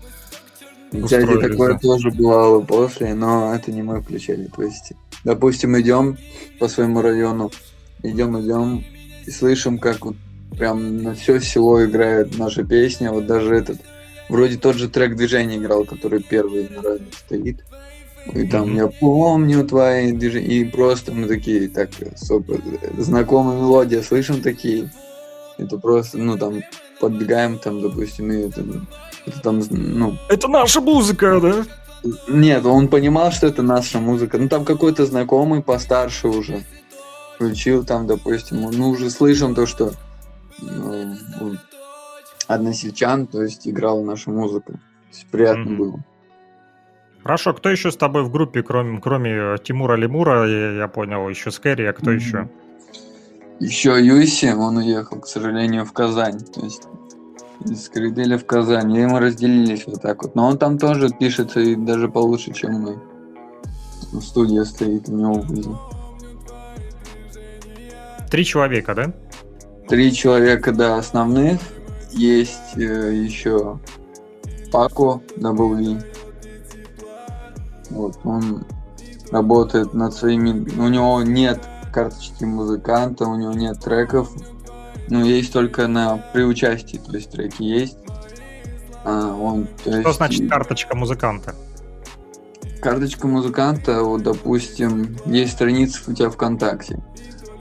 [1.01, 4.49] Кстати, такое тоже бывало после, но это не мы включали.
[4.56, 6.17] То есть, допустим, идем
[6.60, 7.51] по своему району,
[8.03, 8.84] идем, идем,
[9.25, 10.15] и слышим, как вот
[10.58, 13.12] прям на все село играет наша песня.
[13.12, 13.79] Вот даже этот,
[14.29, 17.63] вроде тот же трек движения играл, который первый на радио стоит.
[18.34, 18.77] И там mm-hmm.
[18.77, 20.47] я помню твои движения.
[20.47, 22.62] И просто мы такие, так, супер,
[22.97, 24.89] знакомая мелодия, слышим такие.
[25.58, 26.62] Это просто, ну там,
[26.99, 28.63] подбегаем там, допустим, и это,
[29.25, 30.17] это там, ну...
[30.29, 31.65] Это наша музыка, да?
[32.27, 34.38] Нет, он понимал, что это наша музыка.
[34.38, 36.63] Ну там какой-то знакомый постарше уже
[37.36, 39.93] включил там, допустим, ну уже слышим то, что
[40.62, 41.15] ну,
[42.47, 44.79] односельчан, то есть играл нашу музыку.
[45.31, 45.75] приятно mm-hmm.
[45.75, 46.03] было.
[47.23, 51.51] Хорошо, кто еще с тобой в группе, кроме, кроме Тимура Лемура, я, я понял, еще
[51.51, 52.15] Скэри, а кто mm-hmm.
[52.15, 52.49] еще?
[53.59, 56.39] Еще Юси, он уехал, к сожалению, в Казань.
[56.39, 56.83] То есть
[57.65, 58.95] из Крыделя в Казань.
[58.95, 60.35] И мы разделились вот так вот.
[60.35, 63.01] Но он там тоже пишется и даже получше, чем мы.
[64.21, 65.93] Студия стоит у него в
[68.29, 69.13] Три человека, да?
[69.87, 71.59] Три человека, да, основных.
[72.11, 73.79] Есть э, еще
[74.71, 76.03] Пако WV.
[77.91, 78.65] Вот, он
[79.31, 80.51] работает над своими...
[80.79, 81.59] У него нет
[81.93, 84.31] карточки музыканта, у него нет треков.
[85.13, 87.99] Но есть только на при участии, то есть треки есть.
[89.06, 90.17] А, он, то Что есть...
[90.17, 91.54] значит карточка музыканта?
[92.82, 96.97] Карточка музыканта, вот, допустим, есть страница у тебя ВКонтакте,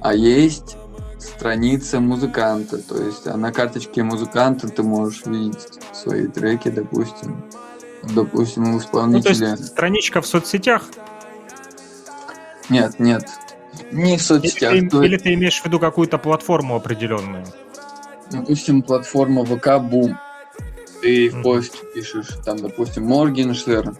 [0.01, 0.79] а есть
[1.19, 2.79] страница музыканта.
[2.79, 7.45] То есть а на карточке музыканта ты можешь видеть свои треки, допустим.
[8.15, 9.31] Допустим, у исполнителя...
[9.31, 10.85] Ну, то есть страничка в соцсетях?
[12.71, 13.29] Нет, нет.
[13.93, 14.75] Не в соцсетях.
[14.75, 17.45] Или, ты, или ты имеешь в виду какую-то платформу определенную?
[18.31, 20.19] Допустим, платформа ВК Бум.
[21.03, 23.97] Ты в поиске пишешь, там, допустим, Моргенштерн.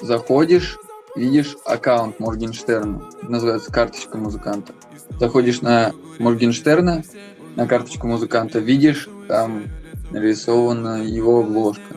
[0.00, 0.76] Заходишь,
[1.16, 3.02] видишь аккаунт Моргенштерна.
[3.22, 4.74] Называется карточка музыканта
[5.18, 7.04] заходишь на Моргенштерна,
[7.56, 9.64] на карточку музыканта, видишь, там
[10.10, 11.96] нарисована его обложка.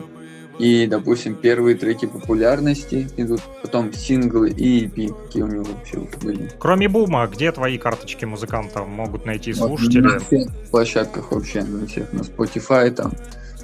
[0.58, 6.50] И, допустим, первые треки популярности идут, потом синглы и EP, какие у него вообще были.
[6.58, 10.02] Кроме Бума, где твои карточки музыканта могут найти слушатели?
[10.02, 13.12] Вот на всех площадках вообще, на всех, на Spotify там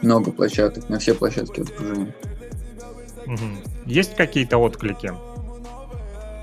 [0.03, 2.15] много площадок, на все площадки отгружены.
[3.27, 3.87] Угу.
[3.87, 5.13] Есть какие-то отклики?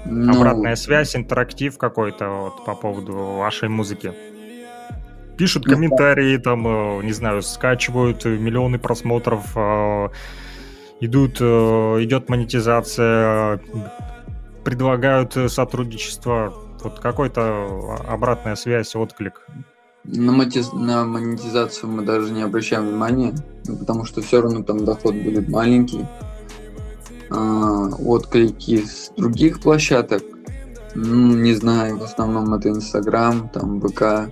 [0.05, 0.35] ну...
[0.35, 4.13] обратная связь, интерактив какой-то вот по поводу вашей музыки?
[5.37, 10.09] Пишут ну, комментарии, там, э, не знаю, скачивают миллионы просмотров, э,
[11.01, 11.45] идут, э,
[12.03, 13.59] идет монетизация,
[14.63, 19.45] предлагают сотрудничество, вот какой-то обратная связь, отклик.
[20.03, 20.71] На, мотиз...
[20.73, 23.35] на монетизацию мы даже не обращаем внимания,
[23.79, 26.05] потому что все равно там доход будет маленький.
[27.29, 30.23] А, отклики с других площадок,
[30.95, 34.31] ну, не знаю, в основном это Инстаграм, там ВК,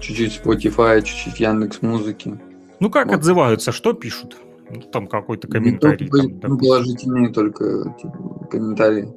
[0.00, 2.38] чуть-чуть Spotify, чуть-чуть Яндекс Музыки.
[2.80, 3.16] Ну как вот.
[3.16, 4.36] отзываются, что пишут?
[4.70, 6.08] Ну, там какой-то комментарий.
[6.12, 9.08] Ну, там, положительные только типа, комментарии.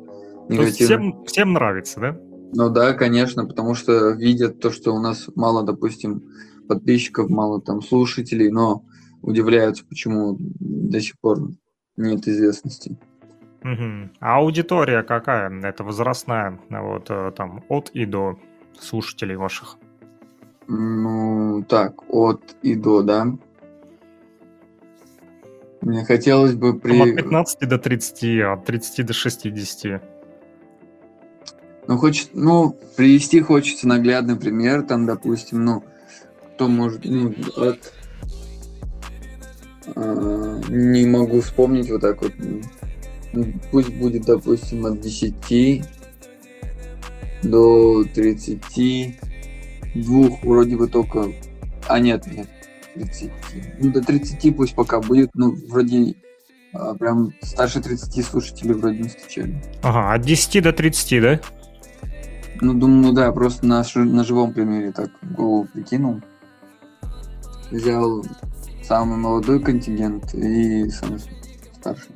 [0.49, 2.19] Есть всем, всем нравится, да?
[2.53, 6.23] Ну да, конечно, потому что видят то, что у нас мало, допустим,
[6.67, 8.83] подписчиков, мало там слушателей, но
[9.21, 11.49] удивляются, почему до сих пор
[11.95, 12.97] нет известности.
[13.63, 14.09] Угу.
[14.19, 15.51] А аудитория какая?
[15.61, 18.39] Это возрастная, вот э, там от и до
[18.79, 19.77] слушателей ваших?
[20.67, 23.27] Ну, так, от и до, да.
[25.81, 26.97] Мне хотелось бы при...
[26.97, 30.03] Там от 15 до 30, а от 30 до 60.
[31.87, 35.83] Ну, хочет, ну, привести хочется наглядный пример, там, допустим, ну,
[36.53, 37.93] кто может, ну, от...
[39.95, 42.33] А, не могу вспомнить вот так вот.
[43.33, 45.83] Ну, пусть будет, допустим, от 10
[47.41, 49.19] до 30
[49.95, 51.33] двух вроде бы только...
[51.87, 52.47] А нет, нет,
[52.93, 53.31] 30.
[53.79, 56.15] Ну, до 30 пусть пока будет, ну, вроде
[56.73, 59.61] а, прям старше 30 слушателей вроде не встречали.
[59.83, 61.39] Ага, от 10 до 30, да?
[62.61, 66.21] Ну, думаю, да, просто на, на живом примере так голову прикинул.
[67.71, 68.23] Взял
[68.83, 71.19] самый молодой контингент и самый
[71.73, 72.11] старший.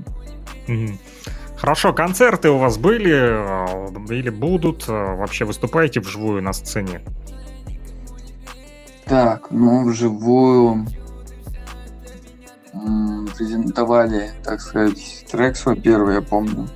[1.57, 4.87] Хорошо, концерты у вас были э, или будут?
[4.87, 7.01] Э, вообще выступаете вживую на сцене?
[9.07, 10.85] Так, ну, вживую
[13.37, 16.67] презентовали, так сказать, трек свой первый, я помню.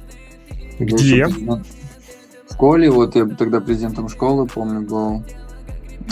[0.80, 1.26] Где?
[1.28, 5.24] В школе, вот я тогда президентом школы, помню, был.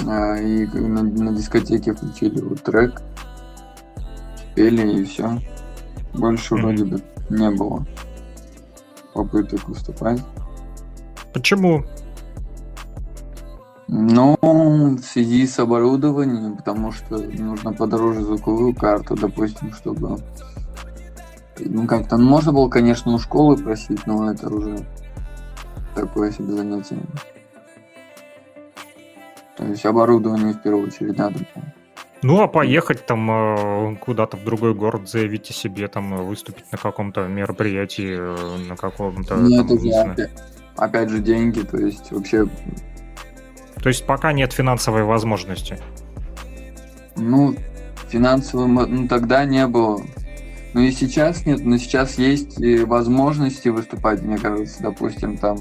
[0.08, 3.02] А, и на, на дискотеке включили вот трек,
[4.56, 5.40] пели и все.
[6.14, 6.62] Больше mm-hmm.
[6.62, 7.86] вроде бы не было
[9.14, 10.22] попыток выступать.
[11.34, 11.84] Почему?
[13.88, 20.18] Ну, в связи с оборудованием, потому что нужно подороже звуковую карту, допустим, чтобы...
[21.60, 24.86] Ну, как-то ну, можно было, конечно, у школы просить, но это уже
[25.96, 27.00] такое себе занятие.
[29.56, 31.40] То есть оборудование в первую очередь надо
[32.22, 36.78] Ну, а поехать там э, куда-то в другой город, заявить о себе, там выступить на
[36.78, 39.36] каком-то мероприятии, э, на каком-то...
[39.38, 40.30] Нет, там, это же опять,
[40.76, 42.48] опять же деньги, то есть вообще
[43.82, 45.78] то есть пока нет финансовой возможности?
[47.16, 47.56] Ну,
[48.10, 50.02] финансовой, ну тогда не было.
[50.74, 55.58] Ну и сейчас нет, но сейчас есть возможности выступать, мне кажется, допустим, там,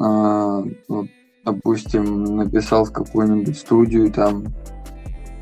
[0.00, 1.06] э, вот,
[1.44, 4.46] допустим, написал в какую-нибудь студию, там,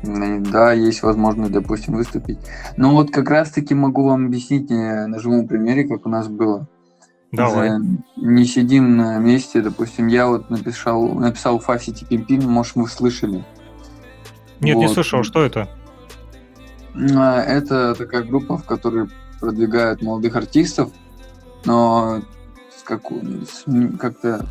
[0.03, 2.37] да, есть возможность, допустим, выступить.
[2.77, 6.67] Но вот как раз-таки могу вам объяснить на живом примере, как у нас было.
[7.31, 7.71] Давай.
[8.15, 13.43] Не сидим на месте, допустим, я вот написал, написал Фасити Пимпин, может, вы слышали.
[14.61, 14.81] Нет, вот.
[14.81, 15.67] не слышал, что это?
[17.15, 19.09] А, это такая группа, в которой
[19.39, 20.91] продвигают молодых артистов,
[21.65, 22.21] но
[22.85, 23.01] как,
[23.99, 24.45] как-то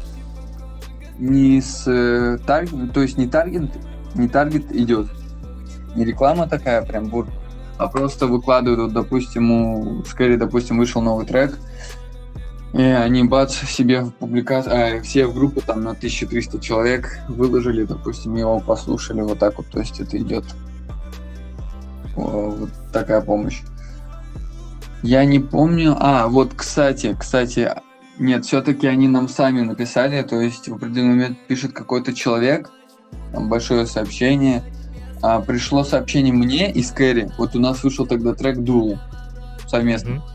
[1.18, 3.70] не с э, таргет, то есть не таргет,
[4.14, 5.08] не таргет идет,
[5.94, 7.28] не реклама такая прям бур,
[7.78, 11.58] а просто выкладывают, вот, допустим, у, скорее, допустим, вышел новый трек,
[12.74, 17.84] и они бац себе в публикацию, а, все в группу там на 1300 человек выложили,
[17.84, 20.44] допустим, его послушали вот так вот, то есть это идет
[22.16, 23.60] вот такая помощь.
[25.04, 27.70] Я не помню, а вот кстати, кстати,
[28.18, 32.70] нет, все-таки они нам сами написали, то есть в определенный момент пишет какой-то человек,
[33.32, 34.64] там большое сообщение,
[35.22, 38.98] а, пришло сообщение мне из Кэрри, вот у нас вышел тогда трек Дул
[39.68, 40.14] совместно.
[40.14, 40.33] Mm-hmm.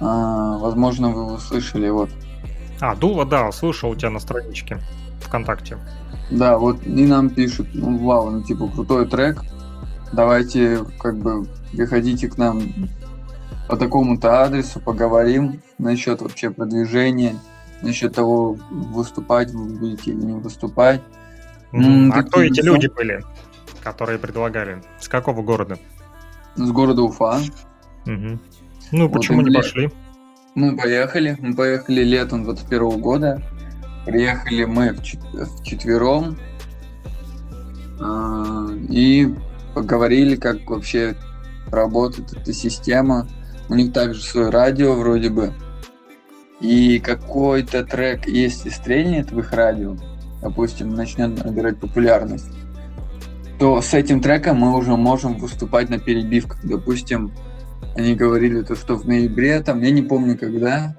[0.00, 2.10] А, возможно, вы услышали, вот.
[2.80, 4.78] А, Дула, да, слушал у тебя на страничке
[5.20, 5.78] ВКонтакте.
[6.30, 9.42] Да, вот и нам пишут, ну, вау, ну, типа, крутой трек,
[10.12, 12.62] давайте, как бы, приходите к нам
[13.68, 17.36] по такому-то адресу, поговорим насчет вообще продвижения,
[17.82, 21.00] насчет того, выступать вы будете или не выступать.
[21.72, 22.10] Mm-hmm.
[22.14, 23.22] А кто эти люди были,
[23.82, 24.82] которые предлагали?
[24.98, 25.78] С какого города?
[26.56, 27.40] С города Уфа.
[28.06, 28.38] Угу.
[28.92, 29.90] Ну, вот почему не пошли?
[30.54, 33.42] Мы поехали, мы поехали летом 21 года.
[34.06, 36.38] Приехали мы в, чет- в четвером
[38.00, 39.28] а, и
[39.74, 41.14] поговорили, как вообще
[41.70, 43.28] работает эта система.
[43.68, 45.52] У них также свое радио вроде бы.
[46.60, 49.96] И какой-то трек, если стрельнет в их радио,
[50.42, 52.48] допустим, начнет набирать популярность,
[53.58, 56.58] то с этим треком мы уже можем выступать на перебивках.
[56.64, 57.32] Допустим,
[57.98, 60.96] они говорили то, что в ноябре, там, я не помню когда,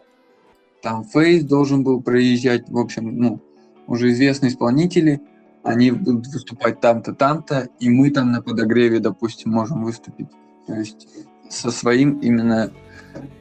[0.83, 3.41] там Фейс должен был проезжать, в общем, ну,
[3.87, 5.21] уже известные исполнители,
[5.63, 10.27] они будут выступать там-то, там-то, и мы там на подогреве, допустим, можем выступить.
[10.67, 11.07] То есть
[11.49, 12.69] со своим именно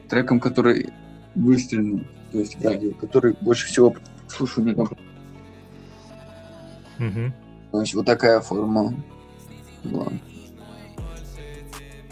[0.07, 0.91] треком, который
[1.35, 1.99] выстрелил,
[2.31, 3.93] то есть радио, который больше всего
[4.29, 4.77] слушают.
[6.97, 7.33] Мгм.
[7.71, 8.93] То есть вот такая форма
[9.83, 10.07] была.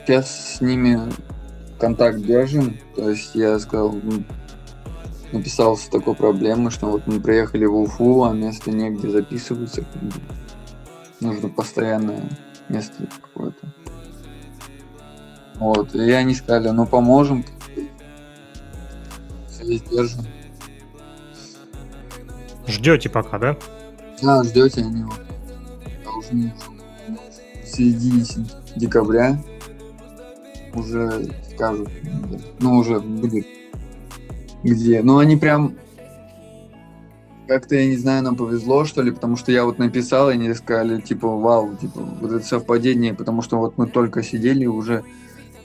[0.05, 0.99] Сейчас с ними
[1.79, 2.77] контакт держим.
[2.95, 3.95] То есть я сказал,
[5.31, 9.85] написал с такой проблемой, что вот мы приехали в Уфу, а место негде записываться.
[11.19, 12.29] Нужно постоянное
[12.69, 13.73] место какое-то.
[15.55, 15.95] Вот.
[15.95, 17.43] И они сказали, ну поможем.
[19.49, 20.21] Связь держим.
[22.67, 23.57] Ждете пока, да?
[24.21, 25.19] Да, ждете они вот
[26.03, 26.53] должны
[27.63, 28.23] в середине
[28.75, 29.41] декабря
[30.73, 31.89] уже скажут,
[32.59, 33.45] ну уже будет
[34.63, 35.01] где.
[35.01, 35.75] Ну они прям
[37.47, 40.53] как-то, я не знаю, нам повезло, что ли, потому что я вот написал, и они
[40.53, 45.03] сказали, типа, вау, типа, вот это совпадение, потому что вот мы только сидели уже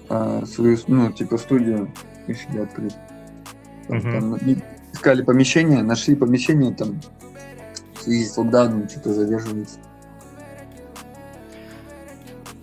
[0.08, 1.92] а, свою, ну, типа, студию
[2.28, 2.94] решили открыть.
[3.88, 4.12] Там, Мгм.
[4.12, 4.56] там, ну,
[4.92, 7.00] искали помещение, нашли помещение, там,
[8.00, 9.78] связи с локдауном что-то задерживается.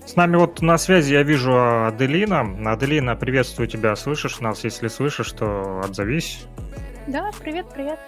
[0.10, 1.54] С нами вот на связи я вижу
[1.86, 2.42] Аделина.
[2.72, 3.96] Аделина, приветствую тебя.
[3.96, 4.64] Слышишь нас?
[4.64, 6.48] Если слышишь, то отзовись.
[7.06, 8.00] Да, привет, привет.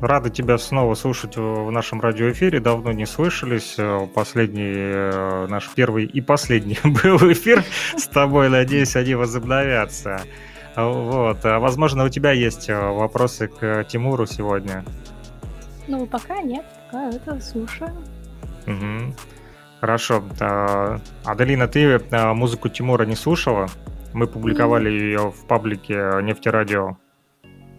[0.00, 2.60] Рады тебя снова слушать в нашем радиоэфире.
[2.60, 3.74] Давно не слышались.
[3.76, 7.64] Э, Последний э, наш первый и последний был эфир
[7.96, 8.48] с тобой.
[8.48, 10.20] Надеюсь, они возобновятся.
[10.76, 11.44] Вот.
[11.44, 14.84] А, Возможно, у тебя есть э, вопросы к Тимуру сегодня.
[15.88, 17.90] Ну, пока нет, пока это слушаю.
[18.66, 19.12] Мгм.
[19.84, 20.24] Хорошо.
[20.40, 23.66] А, Аделина, ты э, музыку Тимура не слушала?
[24.14, 26.96] Мы публиковали ее в паблике Нефтерадио.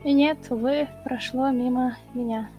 [0.04, 2.52] Нет, увы, прошло мимо меня.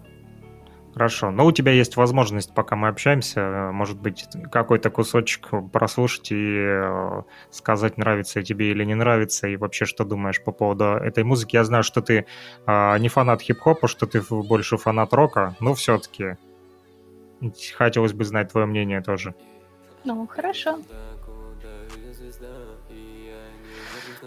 [0.94, 1.30] Хорошо.
[1.30, 7.22] Но у тебя есть возможность, пока мы общаемся, может быть, какой-то кусочек прослушать и э,
[7.52, 11.54] сказать, нравится тебе или не нравится, и вообще, что думаешь по поводу этой музыки.
[11.54, 12.26] Я знаю, что ты
[12.66, 16.36] э, не фанат хип-хопа, что ты больше фанат рока, но все-таки
[17.76, 19.34] хотелось бы знать твое мнение тоже.
[20.04, 20.78] Ну, хорошо.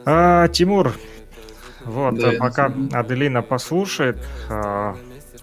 [0.06, 0.94] А, Тимур,
[1.86, 2.74] вот, Да, пока.
[2.94, 4.18] Аделина послушает,
[4.50, 4.96] а,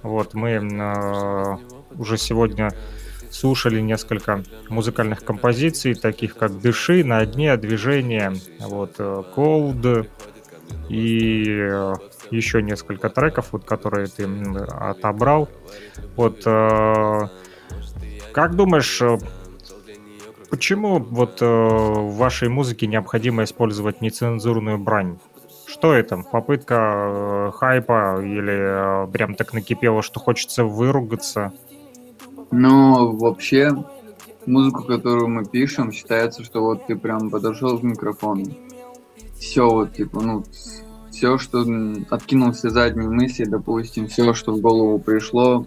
[0.03, 1.59] вот, мы а,
[1.99, 2.71] уже сегодня
[3.31, 10.09] слушали несколько музыкальных композиций, таких как «Дыши», «На дне», «Движение», вот, э, «Cold»
[10.89, 11.95] и э,
[12.31, 14.27] еще несколько треков, вот, которые ты
[14.69, 15.49] отобрал.
[16.17, 17.29] Вот, э,
[18.37, 19.16] как думаешь, э,
[20.51, 25.18] почему вот э, в вашей музыке необходимо использовать нецензурную брань?
[25.66, 26.18] Что это?
[26.18, 31.55] Попытка э, хайпа или э, прям так накипело, что хочется выругаться?
[32.51, 33.70] Но вообще,
[34.45, 38.45] музыку, которую мы пишем, считается, что вот ты прям подошел к микрофону.
[39.39, 40.45] Все вот, типа, ну,
[41.11, 41.64] все, что
[42.11, 45.64] откинул все задние мысли, допустим, все, что в голову пришло,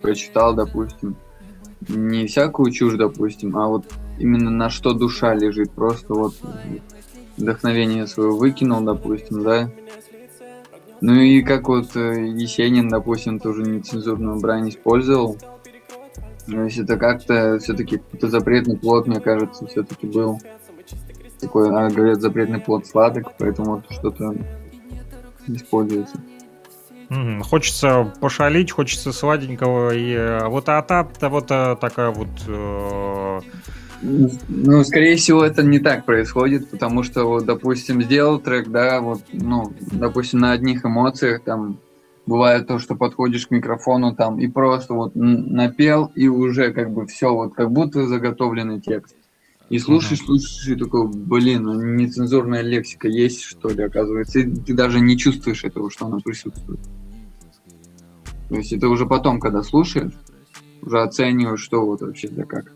[0.00, 1.16] прочитал, допустим.
[1.88, 3.84] Не всякую чушь, допустим, а вот
[4.18, 5.70] именно на что душа лежит.
[5.70, 6.34] Просто вот
[7.36, 9.70] вдохновение свое выкинул, допустим, да.
[11.00, 15.36] Ну и как вот э, Есенин, допустим, тоже нецензурную брань использовал.
[16.46, 20.40] Но если это как-то все-таки какой-то запретный плод, мне кажется, все-таки был
[21.40, 24.34] такой, а, говорят, запретный плод сладок, поэтому вот что-то
[25.48, 26.18] используется.
[27.42, 29.94] Хочется пошалить, хочется сладенького.
[29.94, 32.28] И э, вот а та вот э, такая вот...
[32.48, 33.40] э,
[34.02, 39.22] Ну, скорее всего, это не так происходит, потому что, вот, допустим, сделал трек, да, вот,
[39.32, 41.78] ну, допустим, на одних эмоциях, там,
[42.26, 47.06] бывает то, что подходишь к микрофону, там, и просто вот напел, и уже, как бы,
[47.06, 49.16] все, вот, как будто заготовленный текст.
[49.68, 54.74] И слушаешь, слушаешь, и такой, блин, ну, нецензурная лексика есть, что ли, оказывается, и ты
[54.74, 56.80] даже не чувствуешь этого, что она присутствует.
[58.48, 60.12] То есть это уже потом, когда слушаешь,
[60.82, 62.72] уже оцениваешь, что вот вообще да как.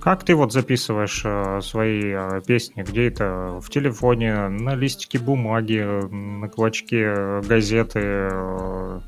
[0.00, 2.82] Как ты вот записываешь э, свои э, песни?
[2.82, 3.60] Где это?
[3.62, 5.78] В телефоне, на листике бумаги,
[6.12, 8.00] на клочке э, газеты?
[8.02, 9.00] Э?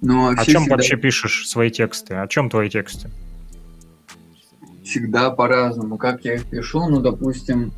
[0.00, 0.76] Ну, О чем всегда...
[0.76, 2.14] вообще пишешь свои тексты?
[2.14, 3.10] О чем твои тексты?
[4.86, 5.98] Всегда по-разному.
[5.98, 6.88] Как я их пишу?
[6.88, 7.72] Ну, допустим,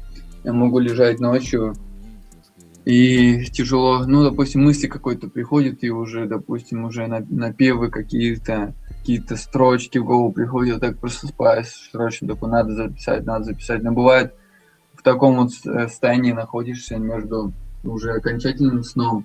[0.44, 1.74] я могу лежать ночью
[2.84, 9.96] и тяжело, ну, допустим, мысли какой-то приходят, и уже, допустим, уже напевы какие-то, какие-то строчки
[9.96, 13.82] в голову приходят, так просто спать срочно, такой надо записать, надо записать.
[13.82, 14.34] Но бывает,
[14.94, 17.54] в таком вот состоянии находишься между
[17.84, 19.24] уже окончательным сном,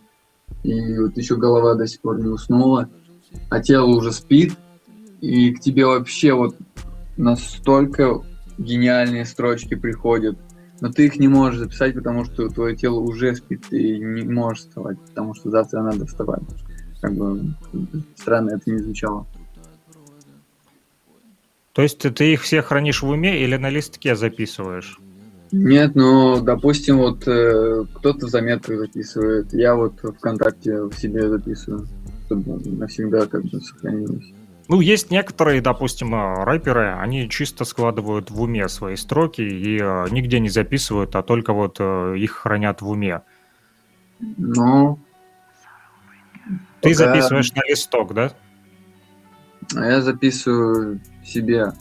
[0.63, 2.89] и вот еще голова до сих пор не уснула,
[3.49, 4.53] а тело уже спит,
[5.19, 6.55] и к тебе вообще вот
[7.17, 8.21] настолько
[8.57, 10.37] гениальные строчки приходят–
[10.83, 14.65] но ты их не можешь записать, потому что твое тело уже спит, и не можешь
[14.65, 16.43] вставать, потому что завтра надо вставать.
[16.99, 17.55] Как бы
[18.17, 19.25] странно это не звучало.
[21.71, 24.99] То есть ты их все хранишь в уме или на листке записываешь?
[25.53, 31.87] Нет, ну, допустим, вот э, кто-то в заметках записывает, я вот ВКонтакте в себе записываю,
[32.25, 34.33] чтобы навсегда как бы сохранилось.
[34.69, 40.07] Ну, есть некоторые, допустим, э, рэперы, они чисто складывают в уме свои строки и э,
[40.09, 43.21] нигде не записывают, а только вот э, их хранят в уме.
[44.19, 44.99] Ну...
[46.81, 46.95] Ты пока...
[46.95, 48.31] записываешь на листок, да?
[49.75, 51.73] А я записываю себе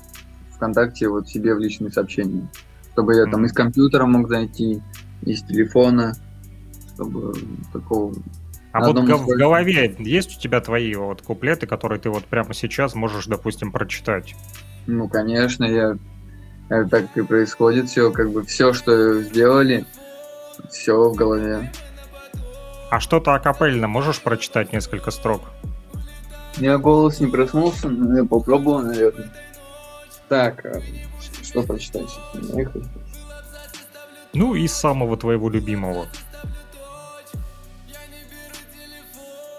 [0.55, 2.49] ВКонтакте, вот себе в личные сообщения.
[2.93, 4.83] Чтобы я там из компьютера мог зайти,
[5.23, 6.15] из телефона,
[6.95, 7.33] чтобы
[7.73, 8.15] такого
[8.73, 12.95] а вот в голове есть у тебя твои вот куплеты, которые ты вот прямо сейчас
[12.95, 14.35] можешь, допустим, прочитать?
[14.87, 15.97] Ну, конечно, я
[16.69, 19.85] это так и происходит все, как бы все, что сделали,
[20.71, 21.71] все в голове.
[22.91, 25.43] А что-то акапельно можешь прочитать несколько строк?
[26.57, 29.31] Я голос не проснулся, но я попробую, наверное.
[30.29, 30.81] Так, а
[31.43, 32.09] что прочитать?
[34.33, 36.07] Ну, из самого твоего любимого.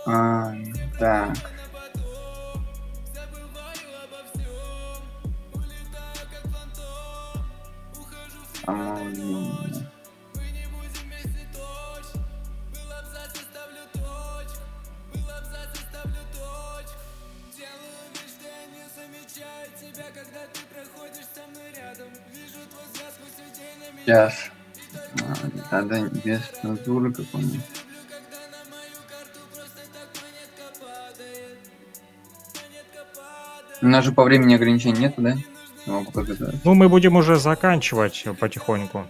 [0.05, 0.53] А,
[0.99, 1.37] так.
[8.65, 9.13] Самое
[24.05, 24.51] Сейчас.
[25.71, 27.82] А, надо без цензуры какой-нибудь.
[33.84, 35.36] У нас же по времени ограничений нету, да?
[35.86, 39.05] Ну, мы будем уже заканчивать потихоньку.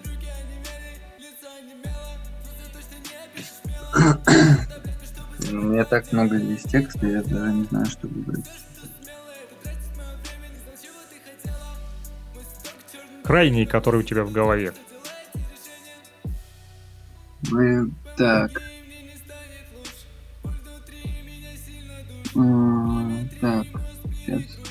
[5.51, 8.49] У меня так много здесь текста, я даже не знаю, что выбрать.
[13.23, 14.73] Крайний, который у тебя в голове.
[17.51, 18.59] Мы так.
[23.39, 23.67] так,
[24.25, 24.62] сейчас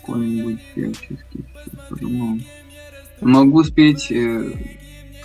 [0.00, 1.44] какой-нибудь певческий.
[1.88, 2.38] Подумал.
[3.20, 4.52] Могу спеть э,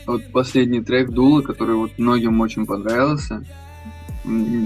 [0.05, 3.43] вот последний трек Дула, который вот многим очень понравился.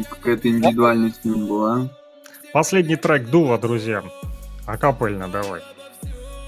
[0.09, 1.89] Какая-то индивидуальность в нем была.
[2.53, 4.03] Последний трек Дула, друзья.
[4.65, 5.61] Акапельно давай.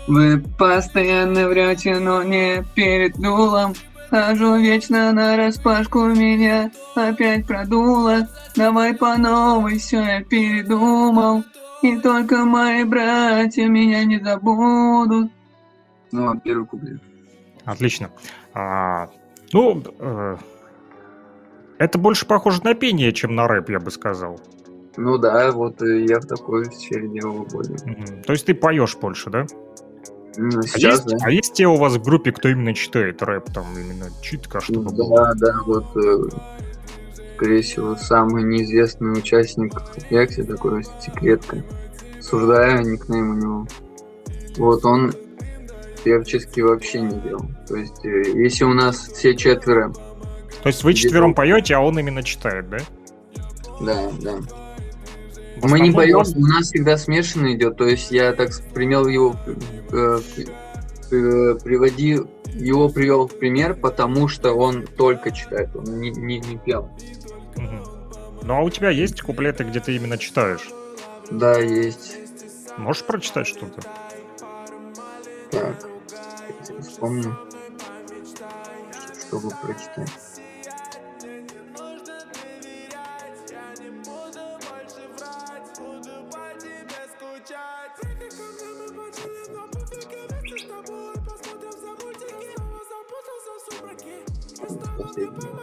[0.07, 3.73] Вы постоянно врете, но не перед дулом.
[4.09, 8.27] Хожу вечно на распашку, меня опять продуло.
[8.55, 11.43] Давай по новой, все я передумал.
[11.83, 15.29] И только мои братья меня не забудут.
[16.13, 17.01] Ну, а первый куплет.
[17.65, 18.09] Отлично.
[18.53, 19.09] А,
[19.51, 20.37] ну, э,
[21.79, 24.39] это больше похоже на пение, чем на рэп, я бы сказал.
[24.95, 27.75] Ну да, вот я в такой сфере делал более.
[27.75, 28.23] Mm-hmm.
[28.23, 29.45] То есть ты поешь больше, да?
[30.37, 31.17] Ну, сейчас, а, есть, да.
[31.25, 34.85] а есть те у вас в группе, кто именно читает рэп, там именно читка, чтобы
[34.85, 35.33] Да, было?
[35.35, 36.29] да, вот э,
[37.43, 39.73] скорее всего, самый неизвестный участник
[40.09, 41.61] Якси, такой секретка.
[42.21, 43.67] Суждаю никнейм у него.
[44.55, 45.13] Вот он
[46.05, 47.45] певчески вообще не делал.
[47.67, 49.91] То есть, э, если у нас все четверо...
[50.61, 52.77] То есть вы четвером поете, а он именно читает, да?
[53.81, 54.37] Да, да.
[55.63, 56.33] Мы не поем, вас...
[56.33, 57.75] у нас всегда смешанно идет.
[57.75, 59.35] То есть я так примел его,
[59.91, 60.19] э,
[61.11, 62.19] э, приводи,
[62.55, 66.89] его привел в пример, потому что он только читает, он не, не, не пел.
[68.43, 70.69] Ну а у тебя есть куплеты, где ты именно читаешь?
[71.31, 72.17] Да, есть.
[72.77, 73.81] Можешь прочитать что-то?
[75.51, 75.87] Так,
[76.81, 77.37] вспомню,
[79.27, 80.11] чтобы прочитать.
[94.97, 95.62] Последний.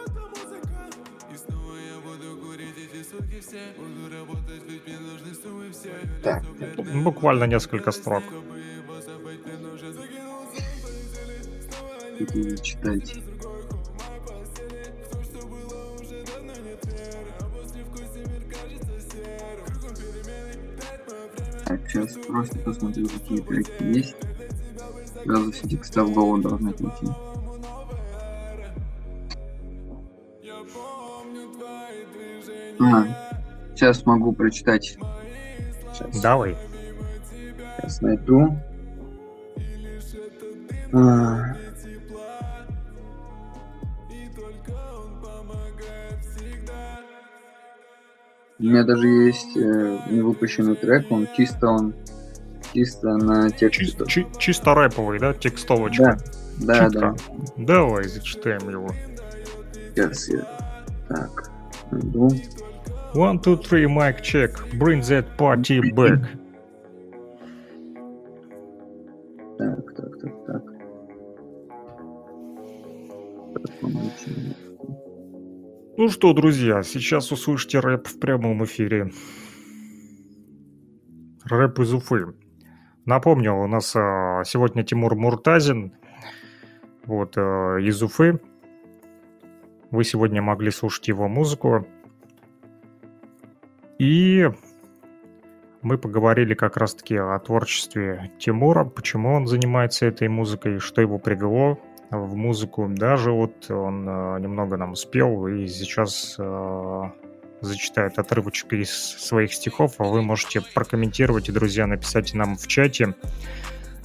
[6.23, 6.43] Так,
[7.03, 8.23] Буквально несколько строк.
[12.27, 13.17] буду читать.
[21.65, 24.17] Так, сейчас просто посмотрю, какие треки есть.
[25.25, 27.07] Сразу все текста в голову должны прийти.
[32.81, 33.30] А,
[33.81, 34.99] сейчас могу прочитать.
[35.95, 36.55] Сейчас, Давай.
[37.79, 38.55] сейчас найду.
[40.93, 41.55] А.
[48.59, 51.95] У меня даже есть э, невыпущенный трек, он чисто он
[52.75, 53.87] чисто на тексте.
[53.87, 56.19] Чи- чи- чисто рэповый, да, текстовочка?
[56.59, 57.01] Да, да, Чутка.
[57.01, 57.15] да.
[57.57, 58.91] Давай, зачитаем его.
[59.95, 60.47] Сейчас я
[61.09, 61.51] так
[61.91, 62.29] найду.
[63.15, 64.53] One, two, three, mic check.
[64.79, 66.21] Bring that party back.
[69.59, 70.63] Так, так, так, так.
[75.97, 79.11] Ну что, друзья, сейчас услышите рэп в прямом эфире.
[81.45, 82.35] Рэп из Уфы.
[83.07, 85.95] Напомню, у нас а, сегодня Тимур Муртазин,
[87.07, 88.41] вот, а, из Уфы.
[89.91, 91.87] Вы сегодня могли слушать его музыку.
[94.01, 94.49] И
[95.83, 101.79] мы поговорили как раз-таки о творчестве Тимура, почему он занимается этой музыкой, что его привело
[102.11, 102.89] в музыку.
[102.89, 107.03] Даже вот он э, немного нам спел и сейчас э,
[107.61, 113.15] зачитает отрывочек из своих стихов, а вы можете прокомментировать и, друзья, написать нам в чате.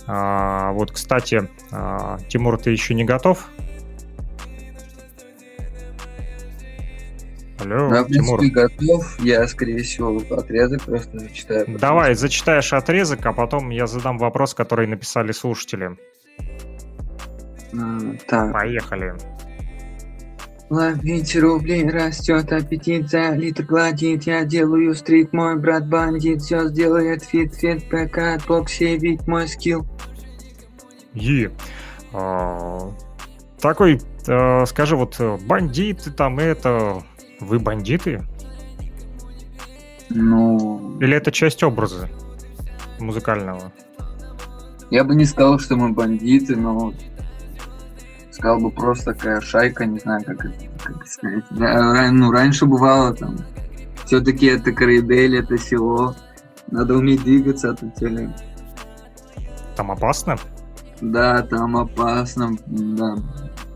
[0.08, 3.50] А, вот, кстати, а, Тимур, ты еще не готов?
[7.66, 8.40] Алло, Да, в Тимур.
[8.40, 9.20] принципе, готов.
[9.20, 11.60] Я, скорее всего, отрезок просто зачитаю.
[11.66, 15.98] потому Давай, зачитаешь отрезок, а потом я задам вопрос, который написали слушатели.
[17.74, 18.54] А, Так.
[18.54, 19.14] Поехали.
[20.70, 27.24] Ловите рублей, растет аппетит, за литр гладит, я делаю стрит, мой брат бандит, все сделает
[27.24, 29.86] фит, фит, прокат, боксе, вид, мой скилл.
[31.14, 31.52] И
[32.14, 32.90] а,
[33.62, 37.04] такой, э, скажи, вот бандиты там это,
[37.46, 38.24] вы бандиты?
[40.10, 42.10] Ну, Или это часть образа
[43.00, 43.72] музыкального?
[44.92, 46.94] я бы не сказал, что мы бандиты, но
[48.32, 51.44] сказал бы просто такая шайка, не знаю, как это как сказать.
[51.52, 53.38] Да, ну, раньше бывало там,
[54.06, 56.16] все-таки это Крейдель, это село,
[56.70, 58.34] надо уметь двигаться от цели.
[59.76, 60.38] Там опасно?
[61.02, 63.16] Да, там опасно, да,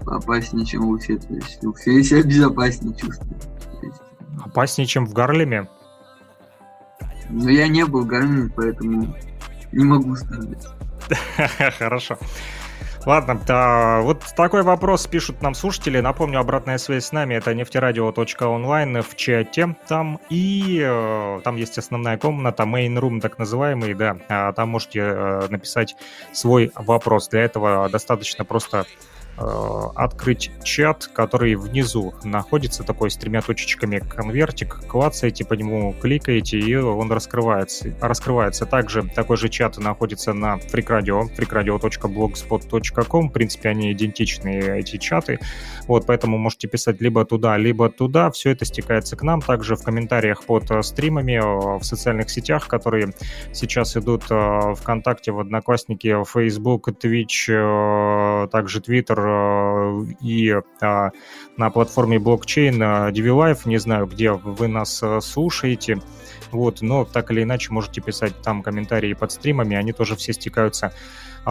[0.05, 1.17] опаснее, чем в Уфе.
[1.17, 3.36] То есть в Уфе себя безопаснее чувствую.
[4.49, 5.67] Опаснее, чем в Гарлеме?
[7.29, 9.15] Но я не был в Гармине, поэтому
[9.71, 10.67] не могу сказать.
[11.77, 12.17] Хорошо.
[13.05, 15.99] Ладно, да, вот такой вопрос пишут нам слушатели.
[15.99, 20.19] Напомню, обратная связь с нами это нефтерадио.онлайн в чате там.
[20.29, 24.17] И э, там есть основная комната, main room так называемый, да.
[24.27, 25.95] А, там можете э, написать
[26.33, 27.29] свой вопрос.
[27.29, 28.85] Для этого достаточно просто
[29.39, 36.75] открыть чат, который внизу находится, такой с тремя точечками конвертик, клацаете по нему, кликаете, и
[36.75, 37.93] он раскрывается.
[38.01, 38.65] раскрывается.
[38.65, 45.39] Также такой же чат находится на FreakRadio, freakradio.blogspot.com, в принципе, они идентичны, эти чаты,
[45.87, 49.83] вот, поэтому можете писать либо туда, либо туда, все это стекается к нам, также в
[49.83, 53.13] комментариях под э, стримами, э, в социальных сетях, которые
[53.53, 59.28] сейчас идут э, ВКонтакте, в Одноклассники, в Facebook, Twitch, э, также Twitter э,
[60.21, 60.49] и
[60.82, 61.09] э,
[61.57, 66.01] на платформе блокчейн э, DiviLife, не знаю, где вы нас э, слушаете,
[66.51, 70.88] вот, но так или иначе можете писать там комментарии под стримами, они тоже все стекаются.
[70.88, 70.93] а,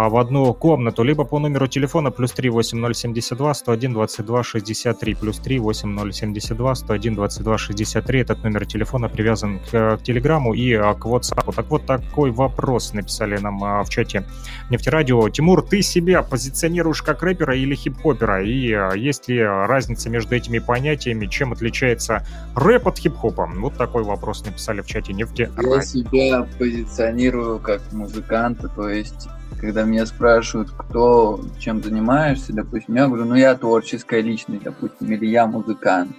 [0.09, 5.59] в одну комнату, либо по номеру телефона плюс 3 8072 101 22 63, плюс 3
[5.59, 8.21] 8072 101 22 63.
[8.21, 11.53] Этот номер телефона привязан к, к Телеграму и а, к WhatsApp.
[11.55, 14.25] Так вот, такой вопрос написали нам а, в чате
[14.71, 15.29] Нефтерадио.
[15.31, 18.45] Тимур, ты себя позиционируешь как рэпера или хип-хопера?
[18.45, 21.27] И а, есть ли разница между этими понятиями?
[21.27, 22.25] Чем отличается
[22.55, 23.51] рэп от хип-хопа?
[23.57, 25.81] Вот такой вопрос написали в чате Я Нефтерадио.
[25.81, 29.29] себя позиционирую как музыканта, то есть
[29.61, 35.27] когда меня спрашивают, кто чем занимаешься, допустим, я говорю, ну я творческая личность, допустим, или
[35.27, 36.13] я музыкант.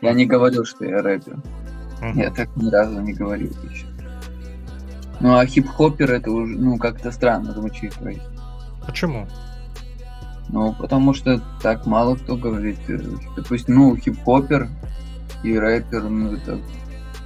[0.00, 1.38] Я не говорил, что я рэпер.
[2.02, 2.18] Мгм.
[2.18, 3.86] Я так ни разу не говорил еще.
[5.20, 7.94] Ну а хип-хоппер это уже, ну, как-то странно звучит.
[7.94, 8.20] То есть.
[8.84, 9.26] Почему?
[10.50, 12.78] Ну, потому что так мало кто говорит.
[13.36, 14.68] Допустим, ну, хип-хопер
[15.42, 16.58] и рэпер, ну, это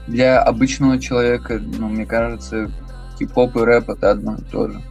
[0.06, 2.70] для обычного человека, ну, мне кажется,
[3.18, 4.82] хип-хоп и рэп это одно и то же.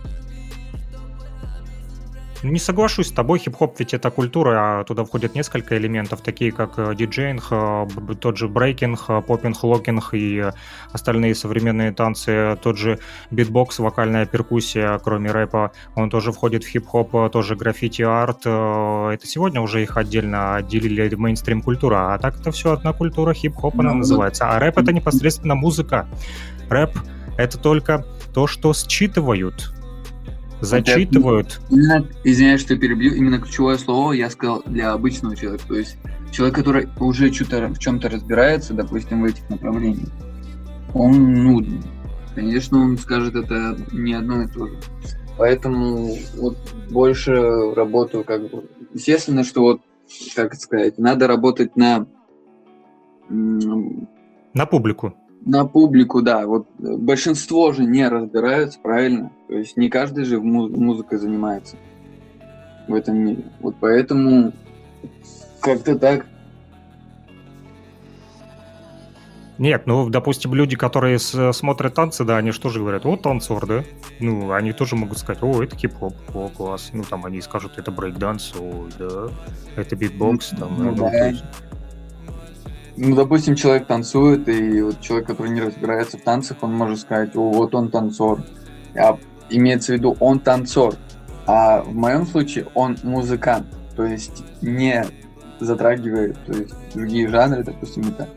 [2.50, 6.74] Не соглашусь с тобой, хип-хоп ведь это культура, а туда входят несколько элементов, такие как
[6.78, 7.88] э, диджеинг, э,
[8.22, 10.52] тот же брейкинг, э, popping, locking и
[10.94, 13.00] остальные современные танцы, тот же
[13.32, 18.40] битбокс, вокальная перкуссия, кроме рэпа, он тоже входит в хип-хоп, тоже граффити-арт.
[18.42, 23.78] Это сегодня уже их отдельно отделили мейнстрим культура, а так это все одна культура хип-хоп
[23.80, 24.50] она ну, называется.
[24.50, 26.08] А рэп это непосредственно музыка.
[26.70, 26.98] Рэп
[27.38, 29.74] это только то, что считывают,
[30.62, 31.60] зачитывают.
[31.70, 35.64] Именно, извиняюсь, что перебью, именно ключевое слово я сказал для обычного человека.
[35.68, 35.98] То есть
[36.32, 40.10] человек, который уже что-то в чем-то разбирается, допустим, в этих направлениях,
[40.94, 41.66] он, ну,
[42.36, 44.78] конечно, он скажет это не одно и то же.
[45.38, 46.58] Поэтому вот
[46.90, 47.34] больше
[47.76, 48.70] работаю как бы...
[48.94, 49.82] Естественно, что вот,
[50.36, 52.08] как сказать, надо работать на...
[53.30, 55.14] На публику
[55.46, 56.46] на публику, да.
[56.46, 59.32] Вот большинство же не разбираются, правильно?
[59.48, 61.78] То есть не каждый же музыкой занимается
[62.88, 63.44] в этом мире.
[63.60, 64.54] Вот поэтому
[65.62, 66.26] как-то так.
[69.58, 73.06] Нет, ну, допустим, люди, которые смотрят танцы, да, они что же говорят?
[73.06, 73.84] Вот танцор, да?
[74.20, 76.92] Ну, они тоже могут сказать, о, это хип-хоп, о, класс.
[76.94, 79.30] Ну, там они скажут, это брейк-данс, о, да,
[79.76, 80.76] это битбокс, там.
[80.78, 81.34] Ну, ну, да.
[82.98, 87.00] Есть ну, допустим, человек танцует, и вот человек, который не разбирается в танцах, он может
[87.00, 88.42] сказать, о, вот он танцор.
[88.96, 89.20] А
[89.50, 90.96] имеется в виду, он танцор.
[91.46, 95.06] А в моем случае он музыкант, то есть не
[95.60, 98.28] затрагивает то есть, другие жанры, допустим, это.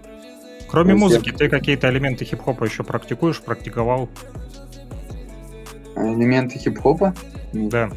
[0.71, 1.37] Кроме музыки, я...
[1.37, 4.09] ты какие-то элементы хип-хопа еще практикуешь, практиковал?
[5.97, 7.15] Элементы хип-хопа?
[7.53, 7.91] Да.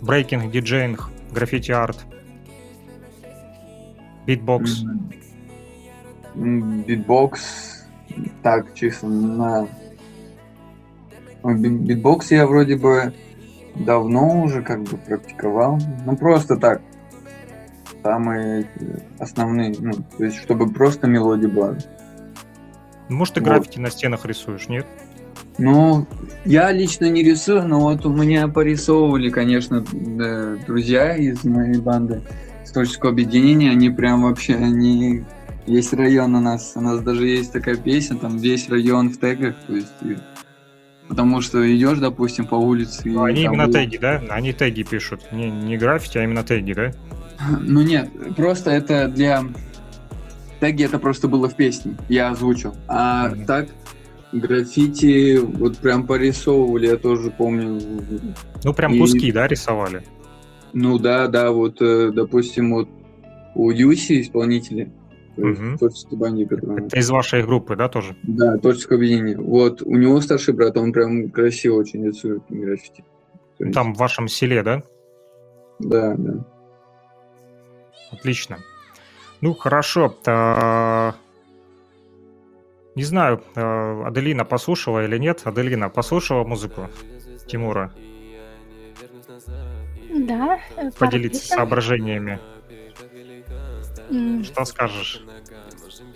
[0.00, 2.04] Брейкинг, диджеинг, граффити-арт,
[4.26, 4.84] битбокс.
[4.84, 5.29] Mm-hmm
[6.34, 7.84] битбокс,
[8.42, 9.68] так, чисто на...
[11.42, 13.12] Битбокс я вроде бы
[13.74, 15.78] давно уже как бы практиковал.
[16.04, 16.82] Ну, просто так.
[18.02, 18.66] Самые
[19.18, 21.76] основные, ну, то есть, чтобы просто мелодия была.
[23.08, 23.48] Может, ты вот.
[23.48, 24.86] граффити на стенах рисуешь, нет?
[25.58, 26.06] Ну,
[26.44, 29.84] я лично не рисую, но вот у меня порисовывали, конечно,
[30.66, 32.22] друзья из моей банды
[32.64, 33.70] с творческого объединения.
[33.70, 35.24] Они прям вообще, они
[35.66, 39.54] Весь район у нас, у нас даже есть такая песня, там весь район в тегах,
[39.66, 40.16] то есть и,
[41.08, 43.02] потому что идешь, допустим, по улице.
[43.04, 43.76] Ну, они именно будет...
[43.76, 44.22] теги, да?
[44.30, 46.92] Они теги пишут, не, не граффити, а именно теги, да?
[47.60, 49.44] Ну нет, просто это для
[50.60, 52.74] теги это просто было в песне, я озвучил.
[52.88, 53.44] А mm-hmm.
[53.46, 53.68] так
[54.32, 57.80] граффити вот прям порисовывали, я тоже помню.
[58.62, 58.98] Ну прям и...
[58.98, 60.02] куски, да, рисовали?
[60.72, 62.88] Ну да, да, вот, э, допустим, вот
[63.54, 64.90] у Юси исполнители,
[65.42, 65.78] угу.
[65.78, 66.86] творческий бандит, который...
[66.86, 68.16] Это из вашей группы, да, тоже?
[68.22, 69.36] Да, творческое объединение.
[69.36, 73.04] Вот, у него старший брат, он прям красиво очень рисует граффити.
[73.72, 74.82] Там в вашем селе, да?
[75.78, 76.44] Да, да.
[78.12, 78.58] Отлично.
[79.40, 80.16] Ну, хорошо.
[80.26, 81.14] А...
[82.94, 85.42] Не знаю, а, Аделина послушала или нет.
[85.44, 86.88] Аделина послушала музыку
[87.46, 87.92] Тимура?
[90.10, 90.58] Да.
[90.98, 92.40] Поделиться соображениями.
[94.44, 95.22] Что скажешь?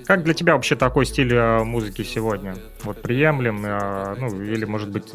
[0.07, 2.57] Как для тебя вообще такой стиль э, музыки сегодня?
[2.83, 5.13] Вот приемлем, э, ну, или, может быть,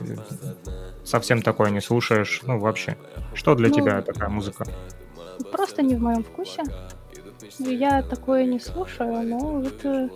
[1.04, 2.42] совсем такое не слушаешь?
[2.44, 2.98] Ну, вообще.
[3.34, 4.66] Что для ну, тебя такая музыка?
[5.52, 6.64] Просто не в моем вкусе.
[7.60, 10.10] Я такое не слушаю, но вот э,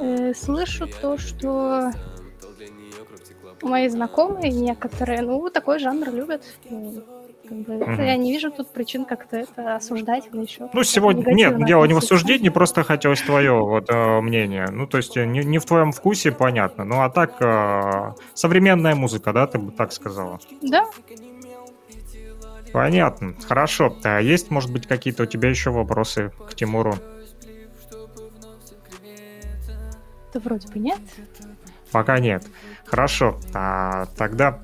[0.00, 1.92] э слышу то, что
[3.62, 6.42] мои знакомые некоторые, ну, такой жанр любят.
[7.48, 8.02] Как бы, угу.
[8.02, 10.68] Я не вижу тут причин как-то это осуждать или еще.
[10.72, 14.68] Ну, сегодня нет, дело не в осуждении, просто хотелось твое вот, э, мнение.
[14.70, 16.84] Ну, то есть э, не, не в твоем вкусе, понятно.
[16.84, 20.40] Ну, а так, э, современная музыка, да, ты бы так сказала?
[20.62, 20.86] Да.
[22.72, 23.96] Понятно, хорошо.
[24.04, 26.94] А есть, может быть, какие-то у тебя еще вопросы к Тимуру?
[30.34, 30.98] Да вроде бы нет.
[31.92, 32.44] Пока нет.
[32.84, 33.38] Хорошо.
[33.54, 34.60] А, тогда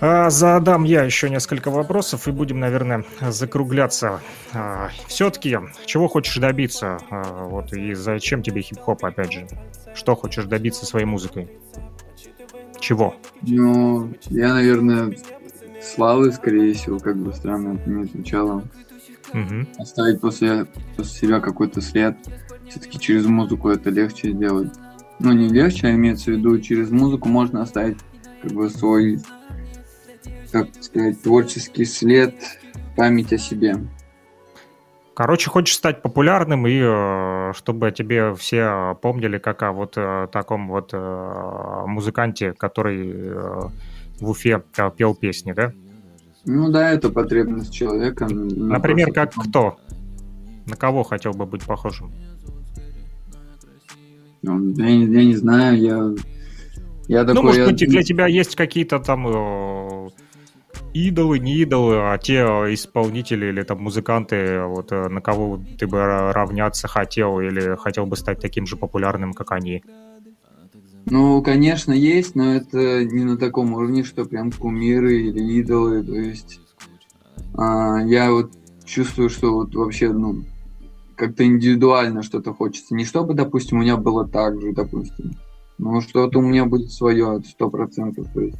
[0.00, 4.20] задам я еще несколько вопросов и будем, наверное, закругляться.
[4.52, 6.98] А, Все-таки, чего хочешь добиться?
[7.10, 9.48] А, вот и зачем тебе хип-хоп, опять же?
[9.94, 11.50] Что хочешь добиться своей музыкой?
[12.78, 13.16] Чего?
[13.42, 15.16] Ну, я, наверное,
[15.82, 18.62] славы, скорее всего, как бы странно это не звучало.
[19.34, 19.66] Угу.
[19.78, 22.16] Оставить после, после себя какой-то след.
[22.68, 24.72] Все-таки через музыку это легче сделать.
[25.18, 27.98] Ну, не легче, а имеется в виду, через музыку можно оставить
[28.42, 29.18] как бы свой
[30.52, 32.34] как сказать, творческий след
[32.96, 33.76] память о себе.
[35.14, 40.68] Короче, хочешь стать популярным и э, чтобы тебе все помнили как о вот э, таком
[40.68, 43.32] вот э, музыканте, который
[44.20, 44.62] в Уфе
[44.96, 45.72] пел песни, да?
[46.44, 48.26] Ну да, это потребность человека.
[48.30, 49.78] ну, Например, как кто?
[50.66, 52.12] На кого хотел бы быть похожим?
[54.42, 56.14] Ну, Я, не- я не знаю, я,
[57.08, 57.34] я такой...
[57.34, 59.26] ну, может я- быть, для тебя есть какие-то там
[60.92, 65.86] идолы, не идолы, а те э, исполнители или там музыканты, вот э, на кого ты
[65.86, 69.82] бы ра- равняться хотел или хотел бы стать таким же популярным, как они.
[71.06, 76.04] Ну, конечно, есть, но это не на таком уровне, что прям кумиры или идолы.
[76.04, 76.60] То есть
[77.54, 78.52] а, я вот
[78.84, 80.44] чувствую, что вот вообще, ну,
[81.16, 82.94] как-то индивидуально что-то хочется.
[82.94, 85.32] Не чтобы, допустим, у меня было так же, допустим,
[85.78, 88.26] но что-то у меня будет свое, сто процентов.
[88.34, 88.58] То есть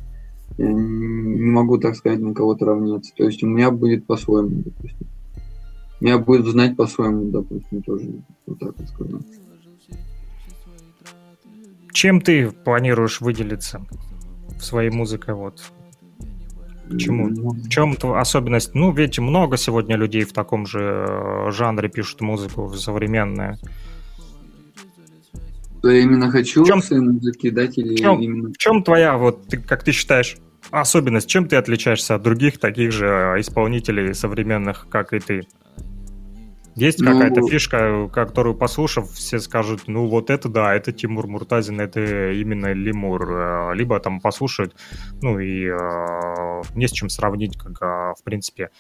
[0.58, 3.12] я не могу, так сказать, на кого-то равняться.
[3.16, 5.06] То есть у меня будет по-своему, допустим.
[6.00, 8.22] Меня будет знать по-своему, допустим, тоже.
[8.46, 9.22] Вот так вот сказать.
[11.92, 13.80] Чем ты планируешь выделиться
[14.58, 15.32] в своей музыке?
[15.32, 15.62] Вот
[16.90, 17.28] Почему?
[17.28, 18.74] Ну, в чем особенность?
[18.74, 23.58] Ну, ведь много сегодня людей в таком же э, жанре пишут музыку современную.
[25.78, 28.48] Что я именно хочу В в своей музыке дать или в чём- именно...
[28.52, 30.38] В чем твоя, вот ты, как ты считаешь,
[30.70, 31.28] особенность?
[31.28, 35.46] Чем ты отличаешься от других таких же э, исполнителей современных, как и ты?
[36.78, 41.80] Есть Ну, какая-то фишка, которую послушав, все скажут, ну вот это да, это Тимур Муртазин,
[41.80, 43.28] это именно Лемур.
[43.32, 44.76] Э, Либо там послушают,
[45.20, 48.70] ну и э, не с чем сравнить, как э, в принципе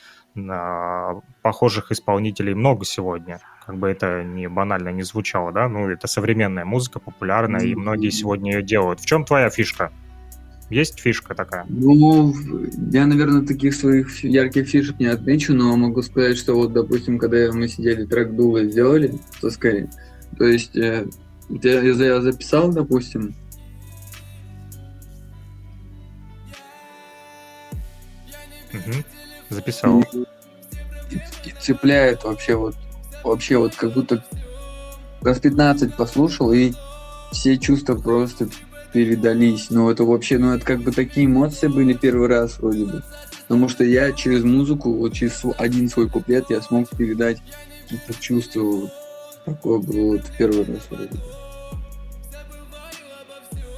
[1.42, 3.40] похожих исполнителей много сегодня.
[3.66, 5.68] Как бы это не банально не звучало, да?
[5.68, 9.00] Ну, это современная музыка, популярная, и многие сегодня ее делают.
[9.00, 9.90] В чем твоя фишка?
[10.70, 11.64] Есть фишка такая?
[11.68, 12.34] Ну,
[12.92, 17.50] я, наверное, таких своих ярких фишек не отмечу, но могу сказать, что вот, допустим, когда
[17.52, 19.88] мы сидели, трек Дула сделали со Скай,
[20.36, 21.06] то есть э,
[21.48, 23.34] я, я за- я записал, допустим,
[28.72, 29.04] Мгм.
[29.50, 30.04] Записал.
[31.10, 32.74] и, и цепляет вообще вот,
[33.24, 34.22] вообще вот как будто
[35.22, 36.72] раз 15 послушал, и
[37.32, 38.48] все чувства просто
[38.98, 39.70] передались.
[39.70, 43.04] Ну, это вообще, ну, это как бы такие эмоции были первый раз вроде бы.
[43.46, 47.40] Потому что я через музыку, вот через один свой куплет я смог передать
[47.82, 48.60] какие-то чувства.
[48.60, 48.90] Вот.
[49.44, 51.18] Такое было вот первый раз вроде бы.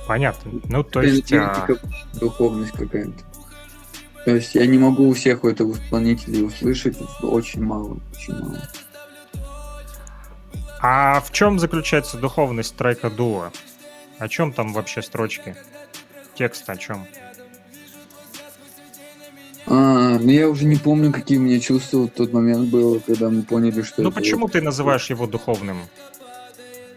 [0.09, 0.53] Понятно.
[0.71, 1.31] Ну, то есть...
[1.35, 1.69] а,
[2.15, 3.13] духовность какая-то.
[4.25, 8.59] То есть я не могу у всех у этого исполнителей услышать, очень мало, очень мало.
[10.81, 13.53] А в чем заключается духовность трека Дуа?
[14.21, 15.57] О чем там вообще строчки?
[16.35, 17.07] Текст о чем?
[19.67, 23.31] А, ну я уже не помню, какие у меня чувства в тот момент было, когда
[23.31, 25.79] мы поняли, что Ну почему ты называешь его духовным?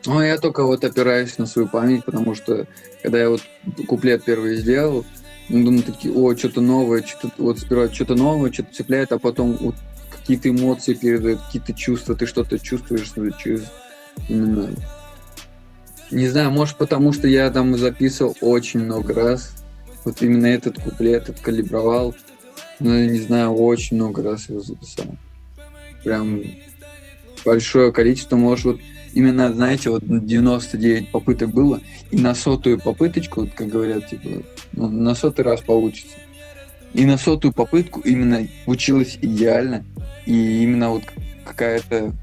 [0.06, 2.68] Ну, я только вот опираюсь на свою память, потому что
[3.02, 3.42] когда я вот
[3.88, 5.06] куплет первый сделал,
[5.48, 9.54] ну, думаю, такие, о, что-то новое, что-то вот сперва что-то новое, что-то цепляет, а потом
[9.54, 9.76] вот
[10.12, 13.72] какие-то эмоции передают, какие-то чувства, ты что-то чувствуешь через
[14.28, 14.70] именно...
[16.12, 19.54] Не знаю, может потому, что я там записывал очень много раз,
[20.06, 22.14] вот именно этот куплет откалибровал,
[22.80, 25.06] ну, не знаю, очень много раз его записал.
[26.04, 26.42] Прям
[27.46, 28.80] большое количество, может, вот
[29.14, 31.82] именно, знаете, вот 99 попыток было,
[32.12, 34.44] и на сотую попыточку, вот как говорят, типа,
[34.74, 36.18] ну, на сотый раз получится.
[36.94, 39.86] И на сотую попытку именно училась идеально,
[40.26, 41.04] и именно вот
[41.46, 42.14] какая-то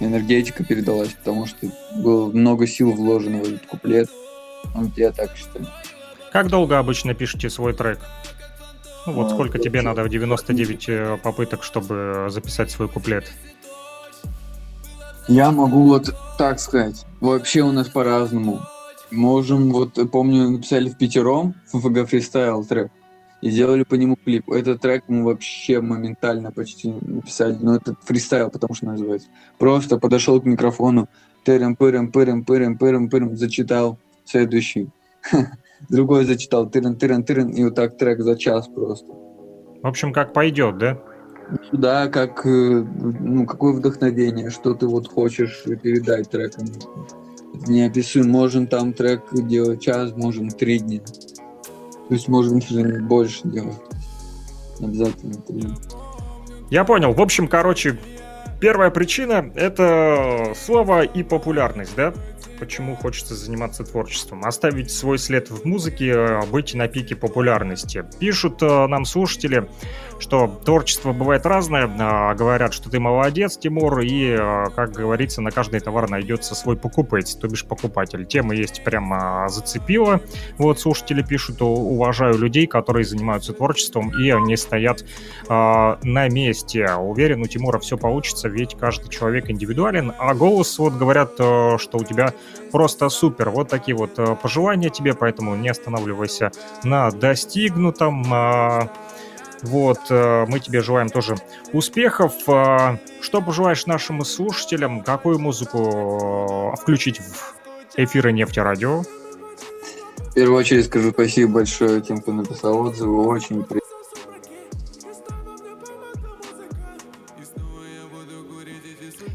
[0.00, 4.08] энергетика передалась, потому что было много сил вложено в этот куплет.
[4.74, 5.66] Вот я так считаю.
[6.32, 7.98] Как долго обычно пишете свой трек?
[9.06, 13.30] Ну вот А, сколько тебе вообще- надо в 99 э, попыток, чтобы записать свой куплет?
[15.28, 17.04] Я могу вот так сказать.
[17.20, 18.60] Вообще у нас по-разному.
[19.10, 22.90] Можем, вот э, помню, написали в пятером ФФГ фристайл трек
[23.40, 24.50] и сделали по нему клип.
[24.50, 27.56] Этот трек мы вообще моментально почти написали.
[27.60, 29.28] Но это фристайл, потому что называется.
[29.58, 31.08] Просто подошел к микрофону,
[31.44, 34.90] тырым пырым пырым пырым пырым пырым зачитал следующий.
[35.88, 39.06] Другой зачитал тырын тырын тырын и вот так трек за час просто.
[39.06, 40.98] В общем, как пойдет, да?
[41.72, 42.84] Да, как, э,
[43.20, 46.66] ну, какое вдохновение, что ты вот хочешь передать треком.
[47.54, 48.28] Это неописуемо.
[48.28, 51.00] Можем там трек делать час, можем три дня.
[52.10, 53.78] То есть можем даже больше делать.
[54.80, 55.76] Обязательно.
[56.68, 57.12] Я понял.
[57.12, 58.00] В общем, короче,
[58.60, 62.12] первая причина— это слово и популярность, да?
[62.58, 64.44] Почему хочется заниматься творчеством.
[64.44, 68.04] Оставить свой след в музыке, быть на пике популярности.
[68.18, 69.68] Пишут нам слушатели,
[70.18, 71.90] что творчество бывает разное.
[71.98, 74.36] А, говорят, что ты молодец, Тимур, и,
[74.76, 78.26] как говорится, на каждый товар найдется свой покупатель, то бишь покупатель.
[78.26, 80.20] Тема есть прямо зацепила.
[80.58, 86.90] Вот слушатели пишут, уважаю людей, которые занимаются творчеством и не стоят э, на месте.
[86.94, 91.98] Уверен, у Тимура все получится, ведь каждый человек индивидуален, а голос, вот говорят, э, что
[91.98, 92.29] у тебя
[92.70, 93.50] просто супер.
[93.50, 96.52] Вот такие вот э, пожелания тебе, поэтому не останавливайся
[96.84, 98.32] на достигнутом.
[98.32, 98.88] Э,
[99.62, 101.36] вот, э, мы тебе желаем тоже
[101.72, 102.34] успехов.
[102.48, 105.02] Э, что пожелаешь нашим слушателям?
[105.02, 107.54] Какую музыку э, включить в
[107.96, 109.02] эфиры нефтерадио?
[109.02, 113.26] В первую очередь скажу спасибо большое тем, кто написал отзывы.
[113.26, 113.79] Очень приятно.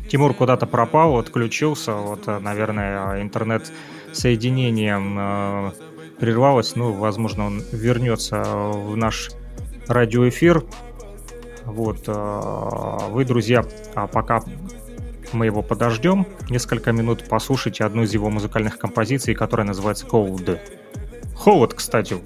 [0.10, 1.94] Тимур куда-то пропал, отключился.
[1.94, 5.74] Вот, наверное, интернет-соединением
[6.20, 6.76] прервалось.
[6.76, 9.32] Ну, возможно, он вернется в наш
[9.88, 10.64] радиоэфир.
[11.66, 14.42] Вот, э, вы, друзья, а пока
[15.34, 20.60] мы его подождем, несколько минут послушайте одну из его музыкальных композиций, которая называется «Cold».
[21.36, 22.18] Холод, кстати,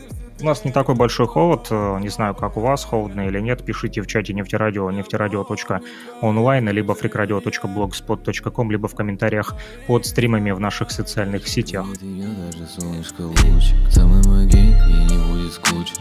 [0.42, 3.64] у нас не такой большой холод, э, не знаю, как у вас, холодно или нет,
[3.64, 9.56] пишите в чате нефтерадио, нефтерадио.онлайн, либо freakradio.blogspot.com, либо в комментариях
[9.88, 11.86] под стримами в наших социальных сетях.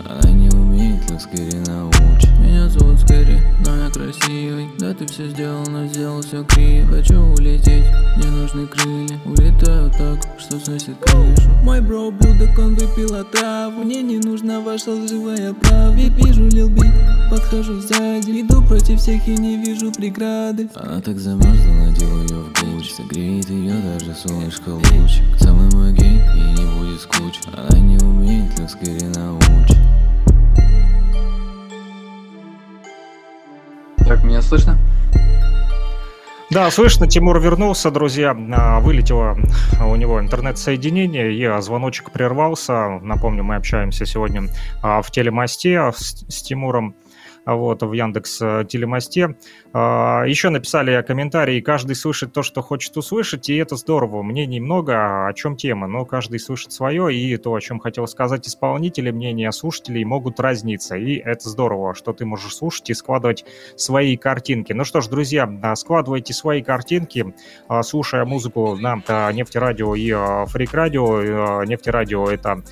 [0.05, 4.69] Она не умеет, как скорее научит Меня зовут Скорее, но я красивый.
[4.79, 6.97] Да ты все сделал, но сделал все криво.
[6.97, 7.85] Хочу улететь,
[8.17, 9.19] мне нужны крылья.
[9.25, 11.49] Улетаю так, что сносит крышу.
[11.63, 13.85] Мой бро блюдок, он выпил отраву.
[13.85, 15.97] Мне не нужна ваша лживая правда.
[15.97, 16.83] Вижу Лил Би,
[17.31, 18.43] подхожу сзади.
[18.43, 20.69] Иду против всех и не вижу преграды.
[20.75, 25.21] Она так замерзла, надел ее в грудь Согреет ее даже солнышко луч.
[25.41, 25.93] Самый мой
[26.99, 29.77] будет скуч Она не умеет, как скорее научит
[34.07, 34.79] Так, меня слышно?
[36.51, 38.35] Да, слышно, Тимур вернулся, друзья.
[38.57, 39.37] А, вылетело
[39.85, 43.01] у него интернет-соединение, и звоночек прервался.
[43.03, 44.45] Напомню, мы общаемся сегодня
[44.83, 46.95] а, в телемосте с, с Тимуром
[47.55, 49.37] вот, в Яндекс э, Телемосте.
[49.73, 54.23] А, Еще написали комментарии, каждый слышит то, что хочет услышать, и это здорово.
[54.23, 58.47] Мнений много, о чем тема, но каждый слышит свое, и то, о чем хотел сказать
[58.47, 63.45] исполнители, мнения слушателей могут разниться, и это здорово, что ты можешь слушать и складывать
[63.77, 64.73] свои картинки.
[64.73, 67.35] Ну что ж, друзья, а, складывайте свои картинки,
[67.69, 68.97] а, слушая музыку на
[69.33, 70.13] Нефтерадио и
[70.49, 71.65] Фрик Радио.
[71.65, 72.63] Нефтерадио— это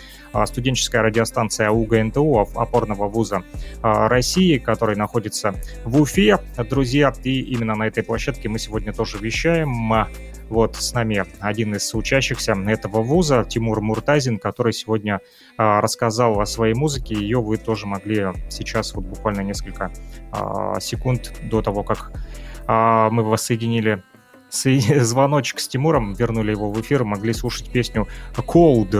[0.45, 3.43] студенческая радиостанция УГНТУ опорного вуза
[3.83, 10.07] России, который находится в Уфе, друзья, и именно на этой площадке мы сегодня тоже вещаем.
[10.49, 15.21] Вот с нами один из учащихся этого вуза, Тимур Муртазин, который сегодня
[15.57, 17.15] а, рассказал о своей музыке.
[17.15, 19.91] Ее вы тоже могли сейчас, вот буквально несколько
[20.31, 22.13] а, секунд до того, как
[22.67, 24.03] а, мы воссоединили
[24.53, 28.07] звоночек с Тимуром, вернули его в эфир, могли слушать песню
[28.37, 28.93] Cold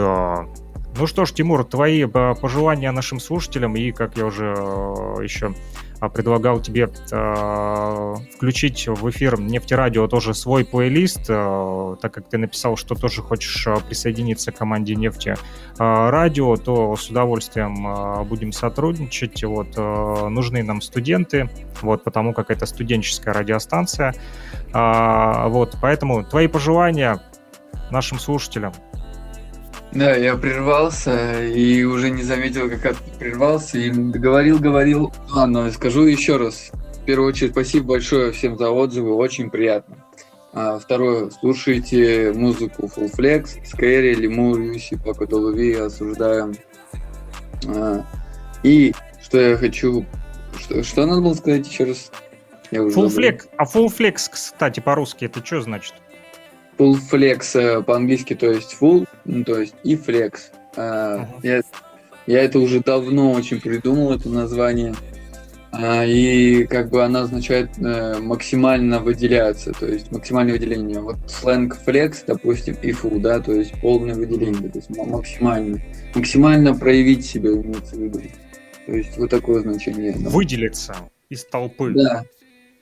[0.99, 5.53] ну что ж, Тимур, твои э, пожелания нашим слушателям, и, как я уже э, еще
[6.01, 12.77] э, предлагал тебе э, включить в эфир Нефтерадио тоже свой плейлист, так как ты написал,
[12.77, 15.35] что тоже хочешь присоединиться к команде Нефти
[15.77, 19.43] Радио, то с удовольствием будем сотрудничать.
[19.43, 21.49] Вот, э, нужны нам студенты,
[21.81, 24.13] вот, потому как это студенческая радиостанция.
[24.73, 27.21] Вот, поэтому твои пожелания
[27.89, 28.73] нашим слушателям.
[29.93, 33.77] Да, я прервался и уже не заметил, как прервался.
[33.77, 35.13] И говорил, говорил.
[35.29, 36.71] Ладно, скажу еще раз.
[37.01, 39.95] В первую очередь, спасибо большое всем за отзывы, очень приятно.
[40.53, 46.55] А, второе, слушайте музыку Full Flex, Scary, Лемур, Юси, Пако Долуви, осуждаем.
[47.67, 48.03] А,
[48.63, 50.05] и что я хочу...
[50.59, 52.11] Что, что надо было сказать еще раз?
[52.71, 53.47] Я уже full Flex.
[53.57, 55.93] А Full Flex, кстати, по-русски это что значит?
[56.77, 60.51] Full flex э, по-английски, то есть full, ну, то есть и flex.
[60.75, 61.61] Uh, я,
[62.27, 64.93] я это уже давно очень придумал, это название.
[65.71, 70.99] Uh, и как бы она означает uh, максимально выделяться, то есть максимальное выделение.
[70.99, 75.81] Вот сленг flex, допустим, и full, да, то есть полное выделение, то есть максимально.
[76.13, 78.21] Максимально проявить себя, имеется в виду.
[78.85, 80.13] То есть вот такое значение.
[80.13, 80.95] Выделиться
[81.29, 81.91] из толпы.
[81.91, 82.23] Да,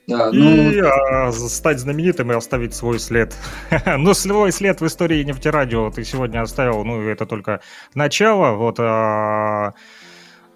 [0.06, 0.70] да, ну...
[0.70, 3.34] И а, стать знаменитым и оставить свой след.
[3.86, 7.60] ну, свой след в истории нефтерадио ты сегодня оставил, ну, это только
[7.94, 8.56] начало.
[8.56, 9.74] Вот а,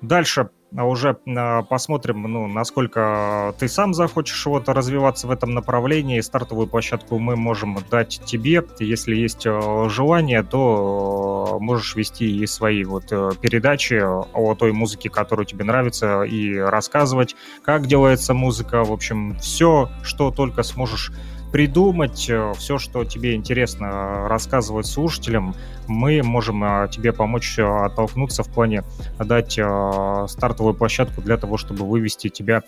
[0.03, 6.21] дальше уже а, посмотрим, ну, насколько ты сам захочешь вот развиваться в этом направлении.
[6.21, 8.65] Стартовую площадку мы можем дать тебе.
[8.79, 14.73] Если есть э, желание, то э, можешь вести и свои вот э, передачи о той
[14.73, 18.85] музыке, которую тебе нравится, и рассказывать, как делается музыка.
[18.85, 21.13] В общем, все, что только сможешь
[21.53, 25.55] придумать э, все, что тебе интересно э, рассказывать слушателям.
[25.87, 28.85] Мы можем э, тебе помочь оттолкнуться в плане
[29.19, 32.63] дать стартовую площадку для того, чтобы вывести тебя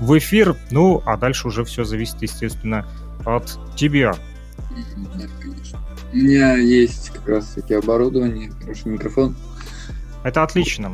[0.00, 0.56] в эфир.
[0.70, 2.86] Ну, а дальше уже все зависит, естественно,
[3.24, 4.14] от тебя.
[5.16, 5.78] Нет, конечно.
[6.12, 9.36] У меня есть как раз-таки оборудование, хороший микрофон.
[10.24, 10.92] Это отлично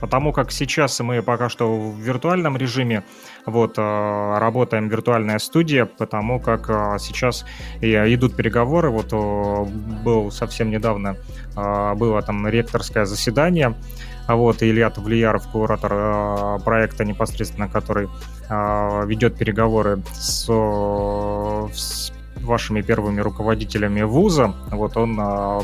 [0.00, 3.02] потому как сейчас мы пока что в виртуальном режиме
[3.46, 7.44] вот э, работаем виртуальная студия, потому как э, сейчас
[7.80, 8.90] идут переговоры.
[8.90, 11.16] Вот был совсем недавно
[11.56, 13.74] э, было там ректорское заседание.
[14.26, 18.08] А вот Илья Тавлияров, куратор проекта непосредственно, который
[18.48, 20.46] ведет переговоры с,
[21.72, 24.52] с вашими первыми руководителями вуза.
[24.72, 25.12] Вот он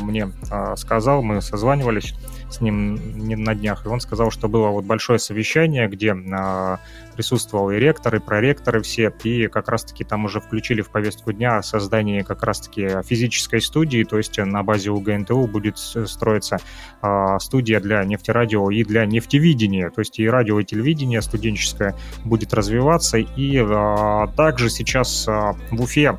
[0.01, 0.31] мне
[0.77, 2.15] сказал, мы созванивались
[2.53, 6.79] с ним не на днях, и он сказал, что было вот большое совещание, где а,
[7.15, 11.61] присутствовал и ректор, и проректоры все, и как раз-таки там уже включили в повестку дня
[11.61, 16.57] создание как раз-таки физической студии, то есть на базе УГНТУ будет строиться
[17.01, 22.53] а, студия для нефтерадио и для нефтевидения, то есть и радио, и телевидение студенческое будет
[22.53, 26.17] развиваться, и а, также сейчас в Уфе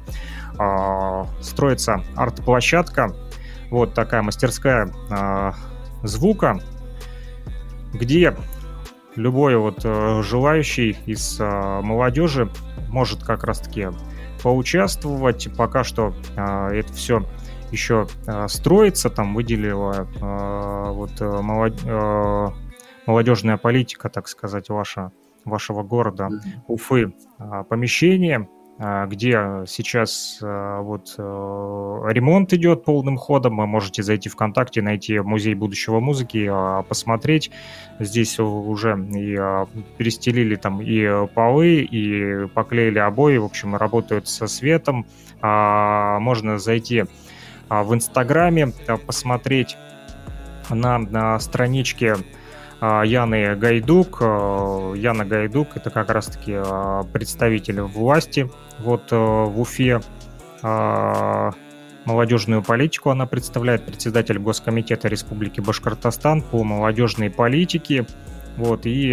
[1.40, 3.12] строится арт-площадка,
[3.70, 4.88] вот такая мастерская
[6.04, 6.60] звука,
[7.92, 8.36] где
[9.16, 12.50] любой вот э, желающий из э, молодежи
[12.88, 13.88] может как раз-таки
[14.42, 15.48] поучаствовать.
[15.56, 17.24] Пока что э, это все
[17.70, 18.06] еще
[18.46, 20.06] строится, там выделила
[20.92, 21.82] вот молод...
[23.04, 25.10] молодежная политика, так сказать, ваша,
[25.44, 26.28] вашего города
[26.68, 27.14] Уфы
[27.68, 28.48] помещение,
[28.78, 33.58] где сейчас а, вот э, ремонт идет полным ходом.
[33.58, 37.52] Вы можете зайти ВКонтакте, найти музей будущего музыки, а, посмотреть.
[38.00, 39.36] Здесь уже и
[39.96, 43.36] перестелили там и полы, и поклеили обои.
[43.36, 45.06] В общем, работают со светом.
[45.40, 47.04] Можно зайти
[47.68, 48.72] в Инстаграме,
[49.06, 49.76] посмотреть
[50.70, 52.16] на, на страничке а,
[53.04, 54.18] Яны Гайдук.
[54.20, 60.00] А, Яна Гайдук— это как раз-таки а, представитель власти вот в Уфе.
[62.04, 68.06] Молодежную политику она представляет, председатель Госкомитета Республики Башкортостан по молодежной политике.
[68.56, 69.12] Вот, и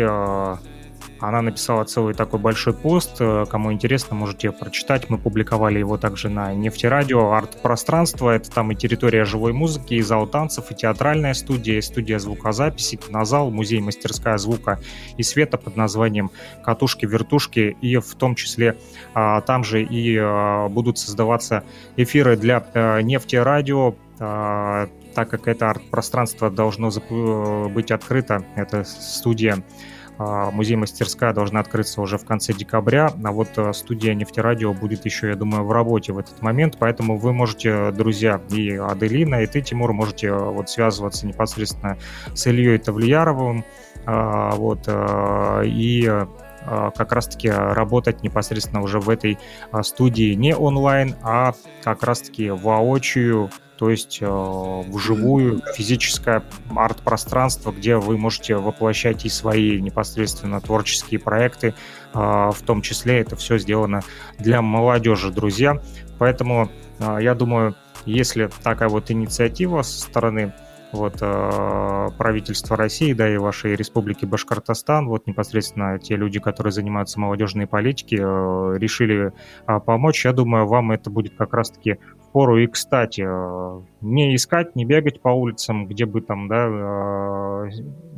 [1.22, 3.18] она написала целый такой большой пост.
[3.20, 5.10] Э, кому интересно, можете прочитать.
[5.10, 7.34] Мы публиковали его также на Нефтерадио.
[7.34, 12.18] Арт-пространство— это там и территория живой музыки, и зал танцев, и театральная студия, и студия
[12.20, 14.80] звукозаписи, кинозал, музей-мастерская звука
[15.18, 16.32] и света под названием
[16.64, 17.78] «Катушки-вертушки».
[17.82, 18.78] И в том числе
[19.14, 21.64] а, там же и а, будут создаваться
[21.98, 26.90] эфиры для а, Нефтерадио, а, так как это арт-пространство должно
[27.70, 29.64] быть открыто, это студия
[30.52, 35.36] музей-мастерская должна открыться уже в конце декабря, а вот э, студия нефтерадио будет еще, я
[35.36, 39.94] думаю, в работе в этот момент, поэтому вы можете, друзья, и Аделина, и ты, Тимур,
[39.94, 41.98] можете э, вот связываться непосредственно
[42.34, 43.64] с Ильей Тавлияровым,
[44.06, 46.10] а, вот, э, и
[46.96, 49.40] как раз-таки работать непосредственно уже в этой
[49.82, 51.54] студии не онлайн, а
[51.84, 53.50] как раз-таки воочию
[53.82, 54.28] то есть э,
[54.90, 61.74] вживую физическое арт-пространство, где вы можете воплощать и свои непосредственно творческие проекты,
[62.14, 64.02] э, в том числе это все сделано
[64.38, 65.82] для молодежи, друзья.
[66.20, 67.74] Поэтому э, я думаю,
[68.06, 70.54] если такая вот инициатива со стороны
[70.92, 77.20] вот, э, правительства России, да, и вашей республики Башкортостан, вот непосредственно те люди, которые занимаются
[77.20, 79.34] молодежной политикой, э, решили
[79.68, 80.26] э, помочь.
[80.26, 81.98] Я думаю, вам это будет как раз-таки
[82.32, 83.22] пору и кстати.
[83.22, 87.70] Э, не искать, не бегать по улицам, где бы там, да, э,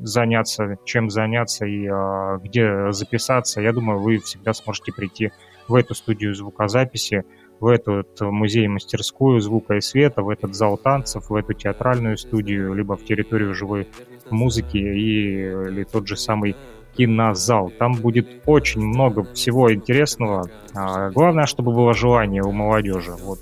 [0.02, 3.62] заняться, чем заняться и э, где записаться.
[3.62, 5.32] Я думаю, вы всегда сможете прийти
[5.68, 7.24] в эту студию звукозаписи,
[7.60, 12.98] в этот музей-мастерскую звука и света, в этот зал танцев, в эту театральную студию, либо
[12.98, 13.88] в территорию живой
[14.30, 16.56] музыки и, или тот же самый
[16.96, 17.72] кинозал.
[17.72, 20.50] Там будет очень много всего интересного.
[20.74, 23.14] А, главное, чтобы было желание у молодежи.
[23.20, 23.40] Вот.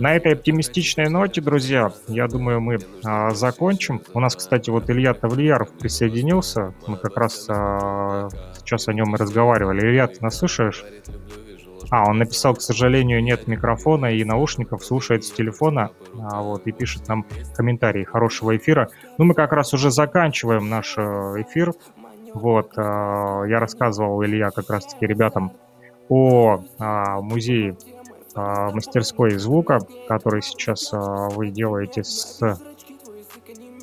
[0.00, 4.00] На этой оптимистичной ноте, друзья, я думаю, мы а, закончим.
[4.14, 6.72] У нас, кстати, вот Илья Тавлияров присоединился.
[6.86, 9.80] Мы как раз а, сейчас о нем и разговаривали.
[9.80, 10.86] Илья, ты нас слышишь?
[11.90, 16.72] А, он написал, к сожалению, нет микрофона и наушников, слушает с телефона, а, вот, и
[16.72, 18.88] пишет нам комментарии хорошего эфира.
[19.18, 21.74] Ну, мы как раз уже заканчиваем наш э, эфир.
[22.32, 25.52] Вот, а, я рассказывал, Илья, как раз-таки ребятам
[26.08, 27.76] о а, музее
[28.34, 29.78] а, мастерской звука,
[30.08, 32.40] который сейчас а, вы делаете с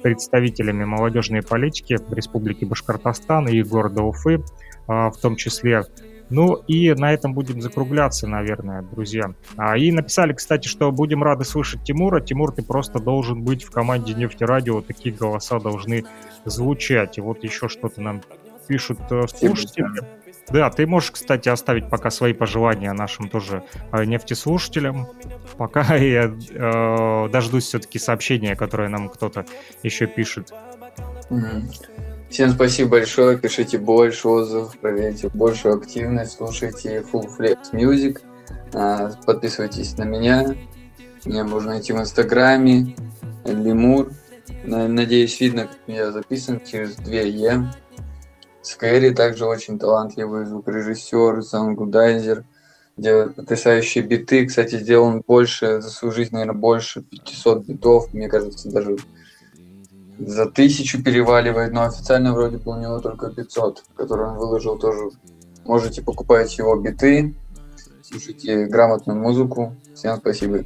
[0.02, 4.44] представителями молодежной политики Республики Башкортостан и города Уфы
[4.88, 5.84] а, в том числе.
[6.30, 9.34] Ну и на этом будем закругляться, наверное, друзья.
[9.56, 12.20] А, и написали, кстати, что будем рады слышать Тимура.
[12.20, 16.04] Тимур, ты просто должен быть в команде Нефтерадио, такие голоса должны
[16.44, 17.18] звучать.
[17.18, 18.22] И вот еще что-то нам
[18.68, 19.88] пишут э, слушатели.
[20.50, 25.08] Да, ты можешь, кстати, оставить пока свои пожелания нашим тоже э, нефтеслушателям.
[25.58, 29.46] Пока я э, дождусь все-таки сообщения, которое нам кто-то
[29.84, 30.54] еще пишет.
[32.30, 38.20] Всем спасибо большое, пишите больше отзывов, проверяйте большую активность, слушайте Full Flex Music,
[38.74, 40.56] а, подписывайтесь на меня,
[41.24, 42.96] меня можно найти в Инстаграме,
[43.46, 44.12] Лемур,
[44.66, 47.72] надеюсь, видно, как я записан через 2 E.
[48.68, 52.44] Scary также очень талантливый звукорежиссер, soundgoodizer,
[52.98, 54.46] делает потрясающие биты.
[54.46, 58.98] Кстати, сделан больше, за свою жизнь, наверное, больше 500 битов, мне кажется, даже
[60.20, 65.12] за тысячу переваливает, но официально вроде бы у него только 500, которые он выложил тоже.
[65.64, 67.36] Можете покупать его биты,
[68.02, 69.76] слушайте грамотную музыку.
[69.96, 70.64] Всем спасибо.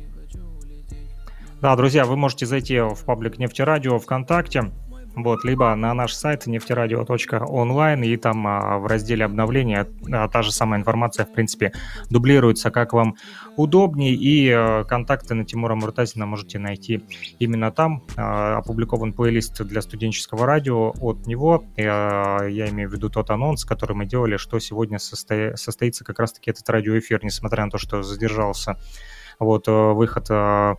[1.61, 4.72] Да, друзья, вы можете зайти в паблик Нефтерадио ВКонтакте,
[5.15, 10.51] вот, либо на наш сайт нефтерадио.онлайн, и там а, в разделе обновления а, та же
[10.51, 11.73] самая информация, в принципе,
[12.09, 13.15] дублируется, как вам
[13.57, 17.03] удобнее, и а, контакты на Тимура Муртазина можете найти
[17.39, 18.03] именно там.
[18.15, 23.29] А, опубликован плейлист для студенческого радио от него, и, а, я имею в виду тот
[23.29, 25.55] анонс, который мы делали, что сегодня состо...
[25.55, 28.77] состоится как раз-таки этот радиоэфир, несмотря на то, что задержался
[29.39, 30.75] вот а, выход а,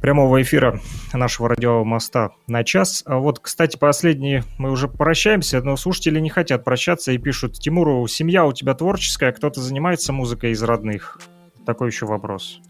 [0.00, 0.80] прямого эфира
[1.12, 3.02] нашего радиомоста на час.
[3.06, 8.06] А вот, кстати, последние мы уже прощаемся, но слушатели не хотят прощаться и пишут, Тимуру,
[8.06, 11.18] семья у тебя творческая, кто-то занимается музыкой из родных?
[11.66, 12.60] Такой еще вопрос.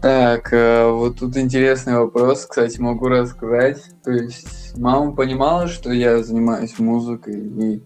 [0.00, 3.82] Так, э, вот тут интересный вопрос, кстати, могу рассказать.
[4.04, 7.82] То есть мама понимала, что я занимаюсь музыкой, и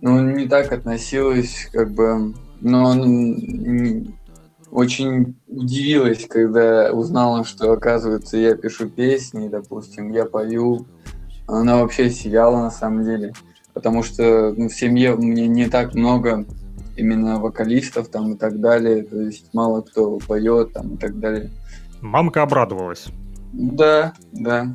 [0.00, 2.94] ну, не так относилась, как бы, но
[4.70, 10.86] очень удивилась, когда узнала, что, оказывается, я пишу песни, допустим, я пою.
[11.46, 13.32] Она вообще сияла на самом деле,
[13.72, 16.44] потому что ну, в семье мне не так много
[16.96, 21.50] именно вокалистов там и так далее, то есть мало кто поет там и так далее.
[22.00, 23.06] Мамка обрадовалась.
[23.52, 24.74] Да, да.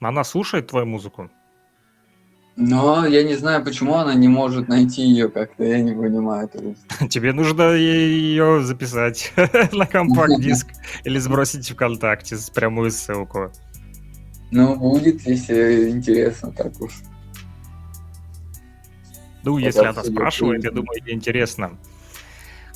[0.00, 1.30] Она слушает твою музыку?
[2.56, 6.48] Но я не знаю, почему она не может найти ее как-то, я не понимаю.
[7.10, 9.32] Тебе нужно ее записать
[9.72, 10.68] на компакт-диск
[11.04, 13.52] или сбросить ВКонтакте с прямую ссылку.
[14.50, 16.92] Ну, будет, если интересно, так уж.
[19.42, 21.78] Ну, если она спрашивает, я думаю, интересно.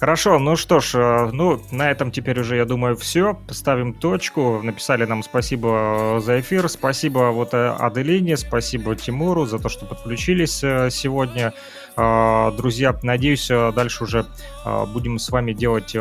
[0.00, 3.38] Хорошо, ну что ж, э, ну на этом теперь уже, я думаю, все.
[3.50, 4.62] Ставим точку.
[4.62, 6.70] Написали нам спасибо э, за эфир.
[6.70, 11.52] Спасибо вот э, Аделине, спасибо Тимуру за то, что подключились сегодня.
[11.96, 14.24] Друзья, надеюсь, дальше уже
[14.94, 15.94] будем с вами делать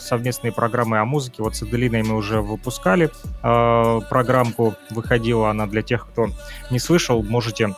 [0.00, 1.42] совместные программы о музыке.
[1.42, 3.10] Вот с Аделиной мы уже выпускали
[3.42, 4.74] программку.
[4.90, 6.28] Выходила она для тех, кто
[6.70, 7.22] не слышал.
[7.22, 7.76] Можете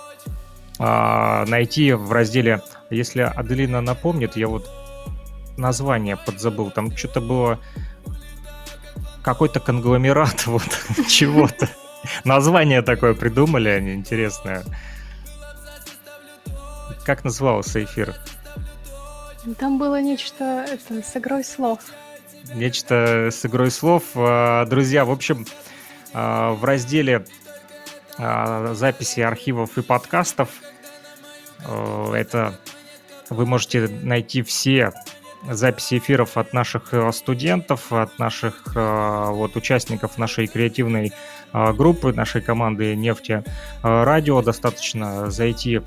[0.78, 4.70] найти в разделе, если Аделина напомнит, я вот
[5.59, 6.70] название подзабыл.
[6.70, 7.59] Там что-то было
[9.22, 10.68] какой-то конгломерат вот
[11.09, 11.68] чего-то.
[12.24, 14.64] Название такое придумали, они интересное.
[17.05, 18.14] Как назывался эфир?
[19.59, 21.80] Там было нечто это, с игрой слов.
[22.55, 24.05] Нечто с игрой слов.
[24.14, 25.47] А, друзья, в общем,
[26.12, 27.24] а, в разделе
[28.18, 30.51] а, записи архивов и подкастов
[32.14, 32.59] это
[33.30, 34.93] вы можете найти все
[35.47, 41.12] записи эфиров от наших э, студентов, от наших э, вот участников нашей креативной
[41.52, 43.44] э, группы, нашей команды «Нефти
[43.82, 44.43] Радио».
[44.43, 45.81] Достаточно зайти,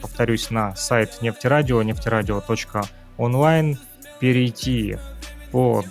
[0.00, 3.78] повторюсь, на сайт нефтерадио, нефтерадио.онлайн,
[4.20, 4.98] перейти
[5.52, 5.84] по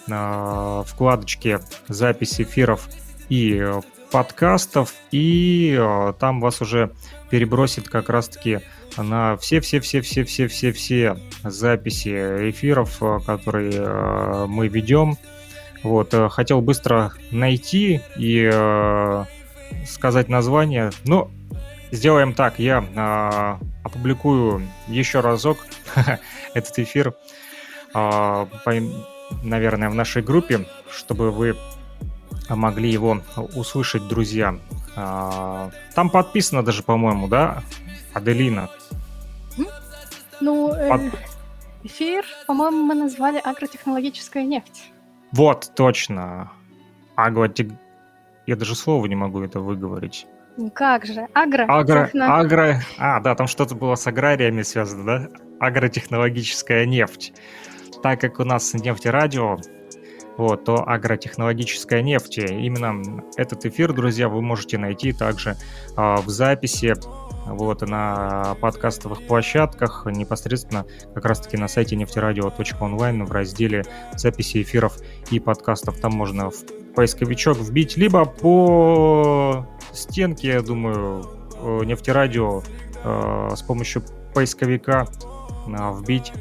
[0.85, 2.89] вкладочке запись эфиров
[3.29, 3.65] и
[4.11, 5.79] подкастов, и
[6.19, 6.91] там вас уже
[7.29, 8.59] перебросит как раз-таки
[9.01, 12.09] на все-все-все-все-все-все-все записи
[12.51, 15.17] эфиров, э, которые э, мы ведем.
[15.83, 18.49] Вот, э, хотел быстро найти и
[19.87, 21.31] сказать название, но
[21.91, 22.59] сделаем так.
[22.59, 25.65] Я опубликую еще разок
[26.53, 27.15] этот эфир,
[27.93, 31.55] наверное, в нашей группе, чтобы вы
[32.49, 33.21] могли его
[33.55, 34.55] услышать, друзья.
[34.95, 37.63] Там подписано даже, по-моему, да,
[38.13, 38.69] Аделина?
[40.43, 41.01] Ну, э, Под...
[41.83, 44.91] эфир, по-моему, мы назвали агротехнологическая нефть.
[45.31, 46.51] Вот, точно.
[47.15, 47.67] Агротех...
[48.45, 50.27] Я даже слова не могу это выговорить.
[50.73, 51.63] Как же, агро.
[51.69, 52.37] Агро, техно...
[52.39, 52.81] агро...
[52.97, 55.29] А, да, там что-то было с аграриями связано, да?
[55.61, 57.33] Агротехнологическая нефть.
[58.03, 59.57] Так как у нас нефтерадио,
[60.35, 62.39] вот, то агротехнологическая нефть.
[62.39, 65.55] Именно этот эфир, друзья, вы можете найти также э,
[65.95, 66.93] в записи
[67.45, 73.83] вот, на подкастовых площадках, непосредственно как раз-таки на сайте нефтерадио.онлайн в разделе
[74.15, 74.97] записи эфиров
[75.31, 75.99] и подкастов.
[75.99, 76.63] Там можно в
[76.95, 81.23] поисковичок вбить, либо по стенке, я думаю,
[81.55, 82.61] э, нефтерадио
[83.03, 84.03] э, с помощью
[84.33, 85.07] поисковика
[85.67, 86.31] э, вбить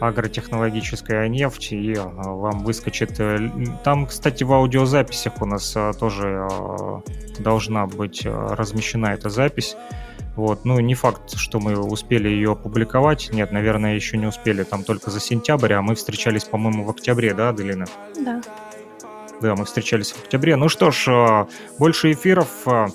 [0.00, 3.20] агротехнологическая нефть, и вам выскочит...
[3.82, 6.46] Там, кстати, в аудиозаписях у нас тоже
[7.40, 9.76] должна быть размещена эта запись.
[10.38, 13.30] Вот, ну, не факт, что мы успели ее опубликовать.
[13.32, 14.62] Нет, наверное, еще не успели.
[14.62, 17.86] Там только за сентябрь, а мы встречались, по-моему, в октябре, да, Аделина?
[18.16, 18.40] Да.
[19.42, 20.54] Да, мы встречались в октябре.
[20.54, 21.48] Ну что ж, а,
[21.80, 22.86] больше эфиров а,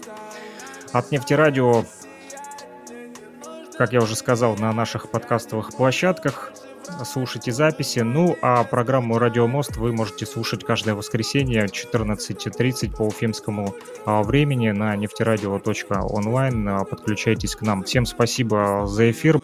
[0.94, 1.84] от Нефтерадио,
[3.78, 6.54] как я уже сказал, на наших подкастовых площадках.
[7.06, 8.00] Слушайте записи.
[8.00, 14.72] Ну, а программу «Радио Мост» вы можете слушать каждое воскресенье 14.30 по уфимскому а, времени
[14.72, 16.86] на нефтерадио.онлайн.
[16.90, 17.84] Подключайтесь к нам.
[17.84, 19.40] Всем спасибо за эфир.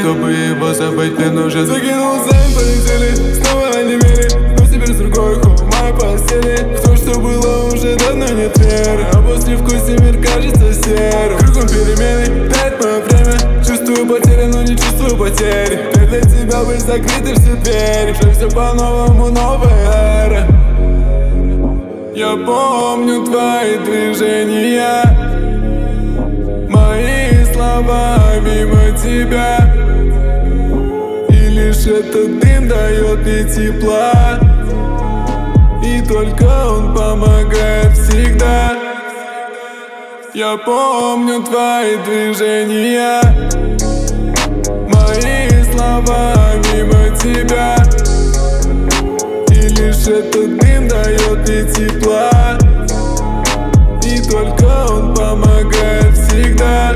[0.00, 4.58] Чтобы его забыть, мне нужен Закинул займ, полетели, снова онемели.
[4.58, 6.76] Но теперь с другой хом, моей постели.
[6.76, 7.45] В что было
[7.76, 9.04] уже давно нет веры.
[9.12, 11.38] А после вкуса мир кажется серым.
[11.38, 13.64] Кругом перемены, дает мое время.
[13.64, 15.80] Чувствую потери, но не чувствую потери.
[16.08, 18.14] Для тебя быть закрыты все двери.
[18.14, 20.46] Что все по-новому, новая эра.
[22.14, 25.02] Я помню твои движения
[26.70, 29.70] Мои слова мимо тебя
[31.28, 34.40] И лишь этот дым дает мне тепла
[36.06, 38.72] только он помогает всегда.
[40.34, 43.20] Я помню твои движения.
[44.88, 46.34] Мои слова
[46.72, 47.76] мимо тебя.
[49.48, 52.58] Лишь этот дым дает мне тепла.
[54.02, 56.95] И только он помогает всегда